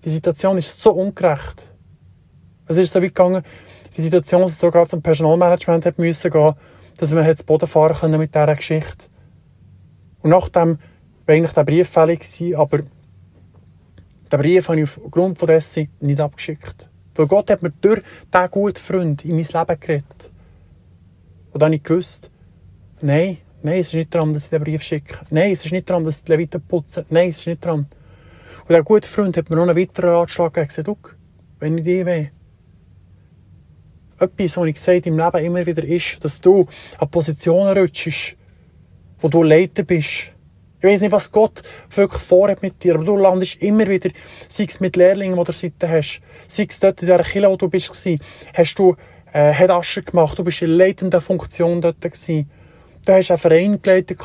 Die 0.05 0.11
Situation 0.11 0.59
ist 0.59 0.81
so 0.81 0.90
ungerecht. 0.90 1.64
Es 2.66 2.76
ist 2.76 2.92
so 2.92 3.00
weit 3.00 3.14
gegangen, 3.14 3.44
die 3.96 4.00
Situation, 4.00 4.42
dass 4.42 4.59
sogar 4.59 4.87
zum 4.87 5.00
Personalmanagement 5.00 5.87
hat 5.87 5.96
müssen 5.96 6.29
gehen, 6.29 6.55
dass 6.96 7.14
wir 7.14 7.24
jetzt 7.24 7.46
Boden 7.46 7.68
fahren 7.68 7.94
können 7.94 8.18
mit 8.18 8.35
dieser 8.35 8.57
Geschichte. 8.57 9.07
Und 10.22 10.31
nachdem, 10.31 10.81
war 11.24 11.35
eigentlich 11.37 11.53
der 11.53 11.62
Brief 11.62 11.88
fällig 11.88 12.57
aber 12.57 12.81
den 14.33 14.40
Brief 14.40 14.69
habe 14.69 14.81
ich 14.81 14.88
aufgrund 14.88 15.40
dessen 15.49 15.88
nicht 16.01 16.21
abgeschickt. 16.21 16.88
Weil 17.14 17.27
Gott 17.27 17.51
hat 17.51 17.62
mir 17.62 17.73
durch 17.81 18.03
diesen 18.33 18.51
guten 18.51 18.81
Freund 18.81 19.25
in 19.25 19.37
mein 19.37 19.45
Leben 19.45 19.81
geredet. 19.81 20.31
Und 21.53 21.61
dann 21.61 21.66
habe 21.66 21.75
ich 21.75 21.83
gewusst, 21.83 22.31
nein, 23.01 23.38
nein, 23.62 23.81
es 23.81 23.88
ist 23.88 23.95
nicht 23.95 24.14
daran, 24.14 24.33
dass 24.33 24.45
ich 24.45 24.51
den 24.51 24.62
Brief 24.62 24.83
schicke. 24.83 25.19
Nein, 25.31 25.53
es 25.53 25.64
ist 25.64 25.73
nicht 25.73 25.90
daran, 25.90 26.05
dass 26.05 26.19
ich 26.19 26.25
die 26.25 26.33
Leviten 26.33 26.61
putze. 26.61 27.05
Nein, 27.11 27.29
es 27.29 27.38
ist 27.38 27.47
nicht 27.47 27.64
daran. 27.64 27.87
Und 28.61 28.71
der 28.71 28.83
gute 28.85 29.09
Freund 29.09 29.37
hat 29.37 29.51
mir 29.51 29.57
noch 29.57 29.64
einen 29.64 29.77
weiteren 29.77 30.11
Ratschlag 30.11 30.55
gegeben. 30.55 30.97
wenn 31.59 31.79
ich 31.79 31.85
dich 31.85 32.07
will, 32.07 32.31
etwas, 34.19 34.57
was 34.57 34.66
ich 34.66 34.75
gesagt 34.75 35.07
im 35.07 35.19
Leben 35.19 35.45
immer 35.45 35.66
wieder 35.66 35.85
ist, 35.85 36.23
dass 36.23 36.40
du 36.40 36.66
an 36.99 37.11
Positionen 37.11 37.77
rutschst, 37.77 38.37
wo 39.19 39.29
du 39.29 39.43
Leiter 39.43 39.83
bist. 39.83 40.33
Ich 40.81 40.85
weiß 40.85 41.03
nicht, 41.03 41.12
was 41.12 41.31
Gott 41.31 41.62
wirklich 41.90 42.23
vorhat 42.23 42.62
mit 42.62 42.83
dir, 42.83 42.95
aber 42.95 43.05
du 43.05 43.16
landest 43.16 43.57
immer 43.61 43.87
wieder, 43.87 44.09
sei 44.49 44.64
es 44.64 44.81
mit 44.81 44.97
Lehrlingen, 44.97 45.38
die 45.38 45.45
du 45.45 45.53
Seite 45.53 45.88
hast, 45.88 46.23
sei 46.49 46.66
es 46.66 46.81
dort 46.81 47.03
in 47.03 47.07
dieser 47.07 47.23
Kille, 47.23 47.51
wo 47.51 47.57
du 47.57 47.69
bist, 47.69 47.93
hast 48.55 48.75
du 48.77 48.97
äh, 49.33 49.69
Asche 49.69 50.03
gemacht, 50.03 50.38
du 50.38 50.45
bist 50.45 50.62
in 50.62 50.71
leitender 50.71 51.21
Funktion 51.21 51.83
dort 51.83 52.01
gewesen. 52.01 52.51
Du 53.05 53.12
hast 53.12 53.31
einen 53.31 53.38
Verein 53.38 53.83
geleitet 53.83 54.19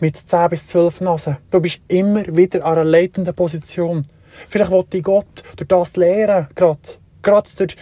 mit 0.00 0.16
10 0.16 0.50
bis 0.50 0.68
12 0.68 1.00
Nasen. 1.00 1.36
Du 1.50 1.60
bist 1.60 1.80
immer 1.88 2.24
wieder 2.28 2.64
an 2.64 2.74
einer 2.74 2.84
leitenden 2.84 3.34
Position. 3.34 4.06
Vielleicht 4.48 4.70
wollte 4.70 5.02
Gott 5.02 5.42
durch 5.56 5.68
das 5.68 5.96
lehren, 5.96 6.46
gerade, 6.54 6.78
gerade 7.22 7.50
durch 7.56 7.76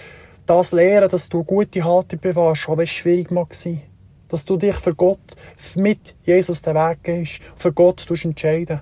das 0.47 0.73
lehren, 0.73 1.11
dass 1.11 1.29
du 1.29 1.45
gute 1.45 1.85
Haltung 1.85 2.21
bewahrst, 2.21 2.69
auch 2.69 2.79
wenn 2.79 2.85
es 2.85 2.91
schwierig 2.91 3.31
mag. 3.31 3.55
Dass 4.29 4.45
du 4.45 4.57
dich 4.57 4.77
für 4.77 4.95
Gott 4.95 5.37
mit 5.77 6.17
Jesus 6.25 6.63
den 6.63 6.75
Weg 6.75 7.03
gehst, 7.03 7.41
für 7.57 7.73
Gott 7.73 8.09
entscheiden 8.25 8.81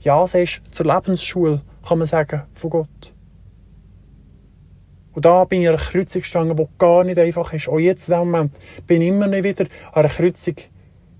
Ja, 0.00 0.24
ist 0.24 0.62
zur 0.70 0.86
Lebensschule, 0.86 1.62
kann 1.86 1.98
man 1.98 2.06
sagen, 2.06 2.42
von 2.54 2.70
Gott. 2.70 3.14
Und 5.12 5.24
da 5.24 5.44
bin 5.44 5.62
ich 5.62 5.68
an 5.68 5.74
einer 5.74 5.82
Kreuzung 5.82 6.22
gestanden, 6.22 6.56
die 6.56 6.66
gar 6.78 7.04
nicht 7.04 7.18
einfach 7.18 7.52
ist. 7.52 7.68
Auch 7.68 7.78
jetzt 7.78 8.08
in 8.08 8.14
diesem 8.14 8.30
Moment 8.30 8.58
bin 8.86 9.02
ich 9.02 9.08
immer 9.08 9.26
nicht 9.26 9.44
wieder 9.44 9.64
an 9.92 10.04
einer 10.04 10.08
Kreuzung. 10.08 10.54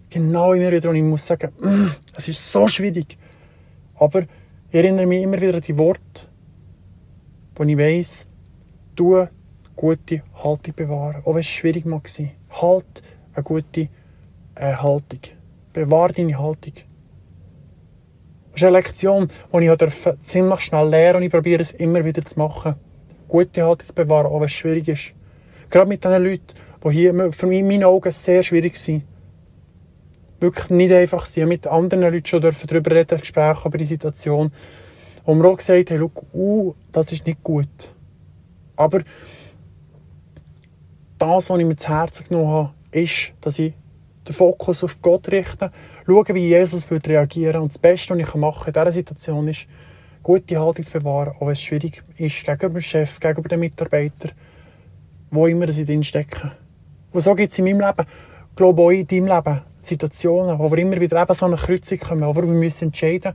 Genau 0.08 0.52
immer 0.52 0.70
wieder. 0.70 0.90
Und 0.90 0.96
ich 0.96 1.02
muss 1.02 1.26
sagen, 1.26 1.52
mm, 1.60 1.90
es 2.16 2.28
ist 2.28 2.50
so 2.52 2.68
schwierig. 2.68 3.18
Aber 3.96 4.22
ich 4.22 4.28
erinnere 4.74 5.06
mich 5.06 5.22
immer 5.22 5.40
wieder 5.40 5.54
an 5.54 5.60
die 5.60 5.76
Worte, 5.76 6.28
wo 7.56 7.64
ich 7.64 7.76
weiss, 7.76 8.26
du 8.94 9.26
gute 9.74 10.22
Haltung 10.34 10.74
bewahren. 10.74 11.22
Auch 11.24 11.34
wenn 11.34 11.40
es 11.40 11.46
schwierig 11.46 11.84
mag 11.84 12.08
sein. 12.08 12.30
Halt 12.50 13.02
eine 13.34 13.44
gute 13.44 13.88
äh, 14.54 14.74
Haltung. 14.74 15.20
Bewahre 15.72 16.12
deine 16.12 16.38
Haltung. 16.38 16.74
Das 18.52 18.62
ist 18.62 18.64
eine 18.64 18.76
Lektion, 18.76 19.28
die 19.52 19.66
ich 19.66 20.22
ziemlich 20.22 20.60
schnell 20.60 20.88
lernen 20.88 21.18
und 21.18 21.22
ich 21.22 21.30
probiere 21.30 21.62
es 21.62 21.70
immer 21.72 22.04
wieder 22.04 22.24
zu 22.24 22.38
machen. 22.38 22.74
Gute 23.28 23.62
Haltung 23.64 23.86
zu 23.86 23.94
bewahren, 23.94 24.26
auch 24.26 24.40
wenn 24.40 24.46
es 24.46 24.52
schwierig 24.52 24.88
ist. 24.88 25.12
Gerade 25.70 25.88
mit 25.88 26.04
den 26.04 26.22
Leuten, 26.22 26.42
die 26.84 26.90
hier 26.90 27.32
für 27.32 27.46
mich 27.46 27.60
in 27.60 27.68
meinen 27.68 27.84
Augen 27.84 28.10
sehr 28.10 28.42
schwierig 28.42 28.76
sind. 28.76 29.04
Wirklich 30.40 30.70
nicht 30.70 30.92
einfach 30.92 31.26
sind. 31.26 31.48
Mit 31.48 31.66
anderen 31.66 32.02
Leuten 32.02 32.26
schon 32.26 32.42
darüber 32.42 32.90
reden, 32.90 33.20
Gespräche 33.20 33.68
über 33.68 33.78
die 33.78 33.84
Situation. 33.84 34.50
Und 35.24 35.38
mir 35.38 35.48
auch 35.48 35.56
gesagt 35.56 35.90
haben, 35.90 36.10
uh, 36.32 36.74
das 36.90 37.12
ist 37.12 37.26
nicht 37.26 37.42
gut. 37.44 37.68
Aber 38.74 39.00
das, 41.20 41.50
was 41.50 41.58
ich 41.58 41.66
mir 41.66 41.76
zu 41.76 41.88
Herzen 41.88 42.26
genommen 42.26 42.48
habe, 42.48 42.70
ist, 42.92 43.32
dass 43.40 43.58
ich 43.58 43.74
den 44.26 44.34
Fokus 44.34 44.82
auf 44.82 45.00
Gott 45.02 45.30
richte, 45.30 45.70
schaue, 46.06 46.34
wie 46.34 46.48
Jesus 46.48 46.88
würde 46.90 47.10
reagieren. 47.10 47.62
Und 47.62 47.72
das 47.72 47.78
Beste, 47.78 48.14
was 48.14 48.20
ich 48.20 48.34
machen 48.34 48.66
in 48.66 48.72
dieser 48.72 48.92
Situation 48.92 49.48
ist, 49.48 49.66
gute 50.22 50.58
Haltung 50.58 50.84
zu 50.84 50.92
bewahren, 50.92 51.34
auch 51.36 51.42
wenn 51.42 51.52
es 51.52 51.60
schwierig 51.60 52.02
ist, 52.16 52.44
gegenüber 52.44 52.78
dem 52.78 52.80
Chef, 52.80 53.20
gegenüber 53.20 53.48
den 53.48 53.60
Mitarbeitern, 53.60 54.32
wo 55.30 55.46
immer 55.46 55.70
sie 55.72 55.84
drin 55.84 56.02
stecken. 56.02 56.52
Und 57.12 57.20
so 57.20 57.34
gibt 57.34 57.52
es 57.52 57.58
in 57.58 57.64
meinem 57.64 57.80
Leben, 57.80 58.08
glaube 58.56 58.82
auch 58.82 58.90
in 58.90 59.06
deinem 59.06 59.26
Leben, 59.26 59.60
Situationen, 59.82 60.58
wo 60.58 60.70
wir 60.70 60.78
immer 60.78 61.00
wieder 61.00 61.20
eben 61.20 61.34
so 61.34 61.46
eine 61.46 61.56
Kreuzung 61.56 61.98
kommen, 61.98 62.22
wo 62.22 62.34
wir 62.34 62.42
müssen 62.42 62.86
entscheiden, 62.86 63.32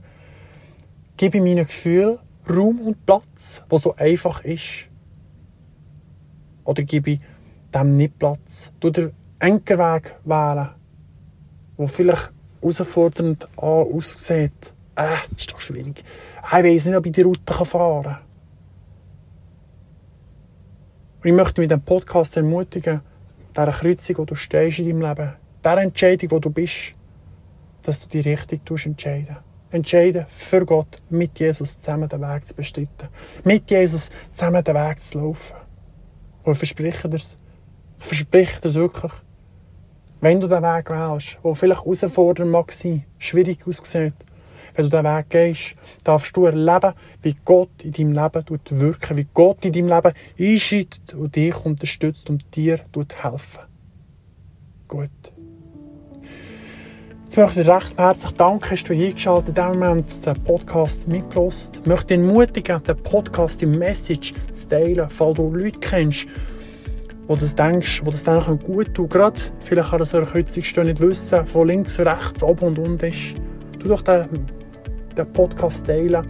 gebe 1.16 1.38
ich 1.38 1.44
meinen 1.44 1.66
Gefühlen 1.66 2.18
Raum 2.48 2.80
und 2.80 3.04
Platz, 3.04 3.62
wo 3.68 3.78
so 3.78 3.96
einfach 3.96 4.44
ist, 4.44 4.86
oder 6.64 6.82
gebe 6.84 7.12
ich 7.12 7.20
dem 7.76 7.96
nicht 7.96 8.18
Platz? 8.18 8.72
Du 8.80 8.90
den 8.90 9.12
Enkerweg 9.38 10.16
wählen, 10.24 10.70
der 11.78 11.88
vielleicht 11.88 12.32
herausfordernd 12.60 13.46
aussieht. 13.56 14.72
Äh, 14.96 15.16
ist 15.36 15.52
doch 15.52 15.60
schwierig. 15.60 16.02
Ich 16.44 16.52
weiß 16.52 16.86
nicht, 16.86 16.96
ob 16.96 17.06
ich 17.06 17.12
die 17.12 17.22
Route 17.22 17.64
fahren 17.64 18.02
kann. 18.02 18.18
Ich 21.22 21.32
möchte 21.32 21.60
mit 21.60 21.70
diesem 21.70 21.82
Podcast 21.82 22.36
ermutigen, 22.36 23.00
dieser 23.54 23.72
Kreuzung, 23.72 24.18
wo 24.18 24.24
du 24.24 24.34
stehst 24.34 24.78
in 24.78 24.86
deinem 24.86 25.02
Leben, 25.02 25.32
dieser 25.64 25.82
Entscheidung, 25.82 26.30
wo 26.30 26.38
du 26.38 26.50
bist, 26.50 26.94
dass 27.82 28.00
du 28.00 28.08
die 28.08 28.20
Richtung 28.20 28.60
entscheiden 28.84 29.36
Entscheiden 29.70 30.26
für 30.28 30.64
Gott, 30.64 31.02
mit 31.10 31.38
Jesus 31.38 31.78
zusammen 31.80 32.08
den 32.08 32.20
Weg 32.20 32.46
zu 32.46 32.54
bestreiten. 32.54 33.08
Mit 33.44 33.70
Jesus 33.70 34.10
zusammen 34.32 34.62
den 34.62 34.74
Weg 34.74 35.02
zu 35.02 35.18
laufen. 35.18 35.56
Und 36.44 36.52
ich 36.52 36.58
verspreche 36.58 37.08
dir 37.08 37.18
es. 37.98 38.02
Ich 38.02 38.06
verspreche 38.08 38.60
dir 38.60 38.68
es 38.68 38.74
wirklich. 38.74 39.12
Wenn 40.20 40.40
du 40.40 40.48
den 40.48 40.62
Weg 40.62 40.90
wählst, 40.90 41.38
der 41.44 41.54
vielleicht 41.54 41.82
herausfordernd 41.82 42.50
mag 42.50 42.72
sein, 42.72 43.04
schwierig 43.18 43.66
aussieht, 43.66 44.14
wenn 44.74 44.90
du 44.90 44.90
diesen 44.90 45.04
Weg 45.04 45.30
gehst, 45.30 45.76
darfst 46.04 46.36
du 46.36 46.46
erleben, 46.46 46.94
wie 47.22 47.36
Gott 47.44 47.70
in 47.82 47.92
deinem 47.92 48.12
Leben 48.12 48.58
wirkt, 48.80 49.16
wie 49.16 49.26
Gott 49.32 49.64
in 49.64 49.72
deinem 49.72 49.88
Leben 49.88 50.12
einschreitet 50.38 51.14
und 51.14 51.36
dich 51.36 51.56
unterstützt 51.64 52.30
und 52.30 52.44
dir 52.54 52.80
helfen. 52.94 53.60
Gut. 54.88 55.10
Jetzt 57.24 57.36
möchte 57.36 57.60
ich 57.60 57.66
dir 57.66 57.74
recht 57.74 57.98
herzlich 57.98 58.32
danken, 58.32 58.70
hast 58.70 58.84
du 58.84 58.92
eingeschaltet, 58.94 59.48
in 59.48 59.54
diesem 59.54 59.78
Moment 59.78 60.26
den 60.26 60.44
Podcast 60.44 61.08
mitgelost. 61.08 61.80
Ich 61.82 61.86
möchte 61.86 62.06
dich 62.06 62.18
ermutigen, 62.18 62.82
den 62.84 62.96
Podcast, 63.02 63.60
die 63.60 63.66
Message 63.66 64.32
zu 64.52 64.68
teilen, 64.68 65.10
falls 65.10 65.36
du 65.36 65.54
Leute 65.54 65.78
kennst, 65.80 66.26
wo 67.26 67.36
du 67.36 67.46
denkst, 67.46 68.02
wo 68.04 68.10
das 68.10 68.24
denen 68.24 68.58
gut 68.60 68.94
tun 68.94 69.08
Gerade 69.08 69.40
vielleicht 69.60 69.92
an 69.92 70.04
so 70.04 70.18
einer 70.18 70.26
Kreuzung 70.26 70.62
nicht 70.84 71.00
wissen, 71.00 71.46
von 71.46 71.66
links, 71.66 71.98
rechts, 71.98 72.42
oben 72.42 72.66
und 72.66 72.78
unten 72.78 73.06
ist. 73.06 73.34
Tu 73.80 73.88
doch 73.88 74.02
den, 74.02 74.46
den 75.16 75.32
Podcast 75.32 75.86
teilen 75.86 76.24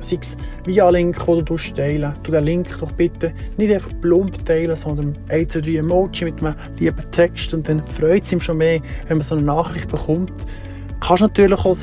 sei 0.00 0.18
es 0.20 0.36
via 0.64 0.88
Link, 0.90 1.24
den 1.24 1.44
du 1.44 1.56
teilen 1.56 2.14
Du 2.22 2.30
den 2.30 2.44
Link 2.44 2.78
doch 2.80 2.92
bitte 2.92 3.32
nicht 3.58 3.72
einfach 3.72 3.92
plump 4.00 4.44
teilen, 4.44 4.76
sondern 4.76 5.16
ein, 5.28 5.48
zwei, 5.48 5.60
drei 5.60 5.76
Emoji 5.76 6.24
mit 6.24 6.42
einem 6.42 6.54
lieben 6.78 7.10
Text 7.10 7.54
und 7.54 7.68
dann 7.68 7.84
freut 7.84 8.24
es 8.24 8.32
ihm 8.32 8.40
schon 8.40 8.58
mehr, 8.58 8.80
wenn 9.08 9.18
man 9.18 9.26
so 9.26 9.34
eine 9.34 9.44
Nachricht 9.44 9.88
bekommt. 9.88 10.44
Du 10.44 11.06
kannst 11.06 11.22
natürlich 11.22 11.58
auch 11.58 11.76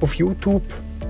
auf 0.00 0.14
YouTube 0.14 0.62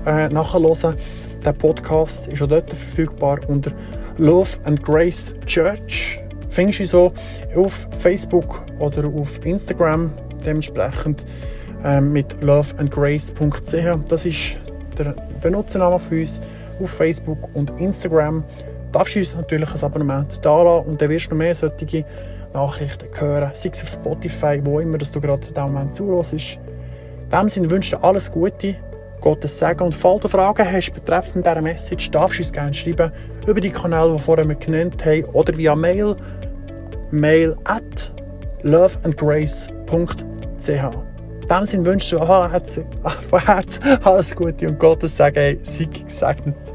äh, 0.05 0.29
nachhören. 0.29 0.95
Der 1.43 1.53
Podcast 1.53 2.27
ist 2.27 2.41
auch 2.41 2.47
dort 2.47 2.69
verfügbar 2.69 3.39
unter 3.47 3.71
Love 4.17 4.57
and 4.65 4.83
Grace 4.83 5.33
Church. 5.45 6.19
Findest 6.49 6.79
du 6.79 6.85
so 6.85 7.13
auf 7.55 7.87
Facebook 7.97 8.63
oder 8.79 9.07
auf 9.07 9.43
Instagram 9.45 10.11
dementsprechend 10.45 11.25
äh, 11.83 11.99
mit 11.99 12.41
loveandgrace.ch. 12.43 14.07
Das 14.07 14.25
ist 14.25 14.59
der 14.97 15.15
Benutzername 15.41 15.99
von 15.99 16.19
uns 16.19 16.41
auf 16.81 16.89
Facebook 16.89 17.49
und 17.55 17.79
Instagram. 17.79 18.43
Du 18.91 18.99
darfst 18.99 19.15
uns 19.15 19.35
natürlich 19.35 19.73
ein 19.73 19.83
Abonnement 19.83 20.45
da 20.45 20.61
lassen 20.61 20.89
und 20.89 21.01
dann 21.01 21.09
wirst 21.09 21.25
du 21.25 21.29
noch 21.31 21.37
mehr 21.37 21.55
solche 21.55 22.05
Nachrichten 22.53 23.07
hören, 23.19 23.51
sei 23.55 23.69
es 23.71 23.81
auf 23.81 23.89
Spotify, 23.89 24.61
wo 24.63 24.79
immer 24.79 24.99
dass 24.99 25.11
du 25.11 25.19
gerade 25.19 25.47
in 25.47 25.53
diesem 25.53 25.73
Moment 25.73 25.95
zuhörst. 25.95 26.33
In 26.33 26.39
diesem 27.31 27.49
Sinne 27.49 27.71
wünsche 27.71 27.95
ich 27.95 27.99
dir 27.99 28.07
alles 28.07 28.31
Gute, 28.31 28.75
Gottes 29.23 29.57
Segen. 29.57 29.83
Und 29.83 29.95
falls 29.95 30.21
du 30.21 30.27
Fragen 30.27 30.69
hast 30.69 30.91
betreffend 30.91 31.45
dieser 31.45 31.61
Message, 31.61 32.11
darfst 32.11 32.39
du 32.39 32.43
uns 32.43 32.51
gerne 32.51 32.73
schreiben 32.73 33.09
über 33.47 33.61
die 33.61 33.71
Kanäle, 33.71 34.17
die 34.17 34.19
vorher 34.19 34.47
wir 34.47 34.55
genannt 34.55 35.03
haben 35.05 35.23
oder 35.31 35.57
via 35.57 35.75
Mail. 35.75 36.15
Mail 37.11 37.55
at 37.63 38.11
loveandgrace.ch 38.63 39.69
in 41.43 41.49
diesem 41.49 41.65
Sinne 41.65 41.85
wünsche 41.85 42.15
ich 42.15 42.21
dir 42.21 42.61
von 43.29 43.45
Herzen 43.45 43.83
alles 44.03 44.35
Gute 44.35 44.67
und 44.67 44.79
Gottes 44.79 45.17
Segen 45.17 45.59
sei 45.61 45.85
gesegnet. 45.85 46.73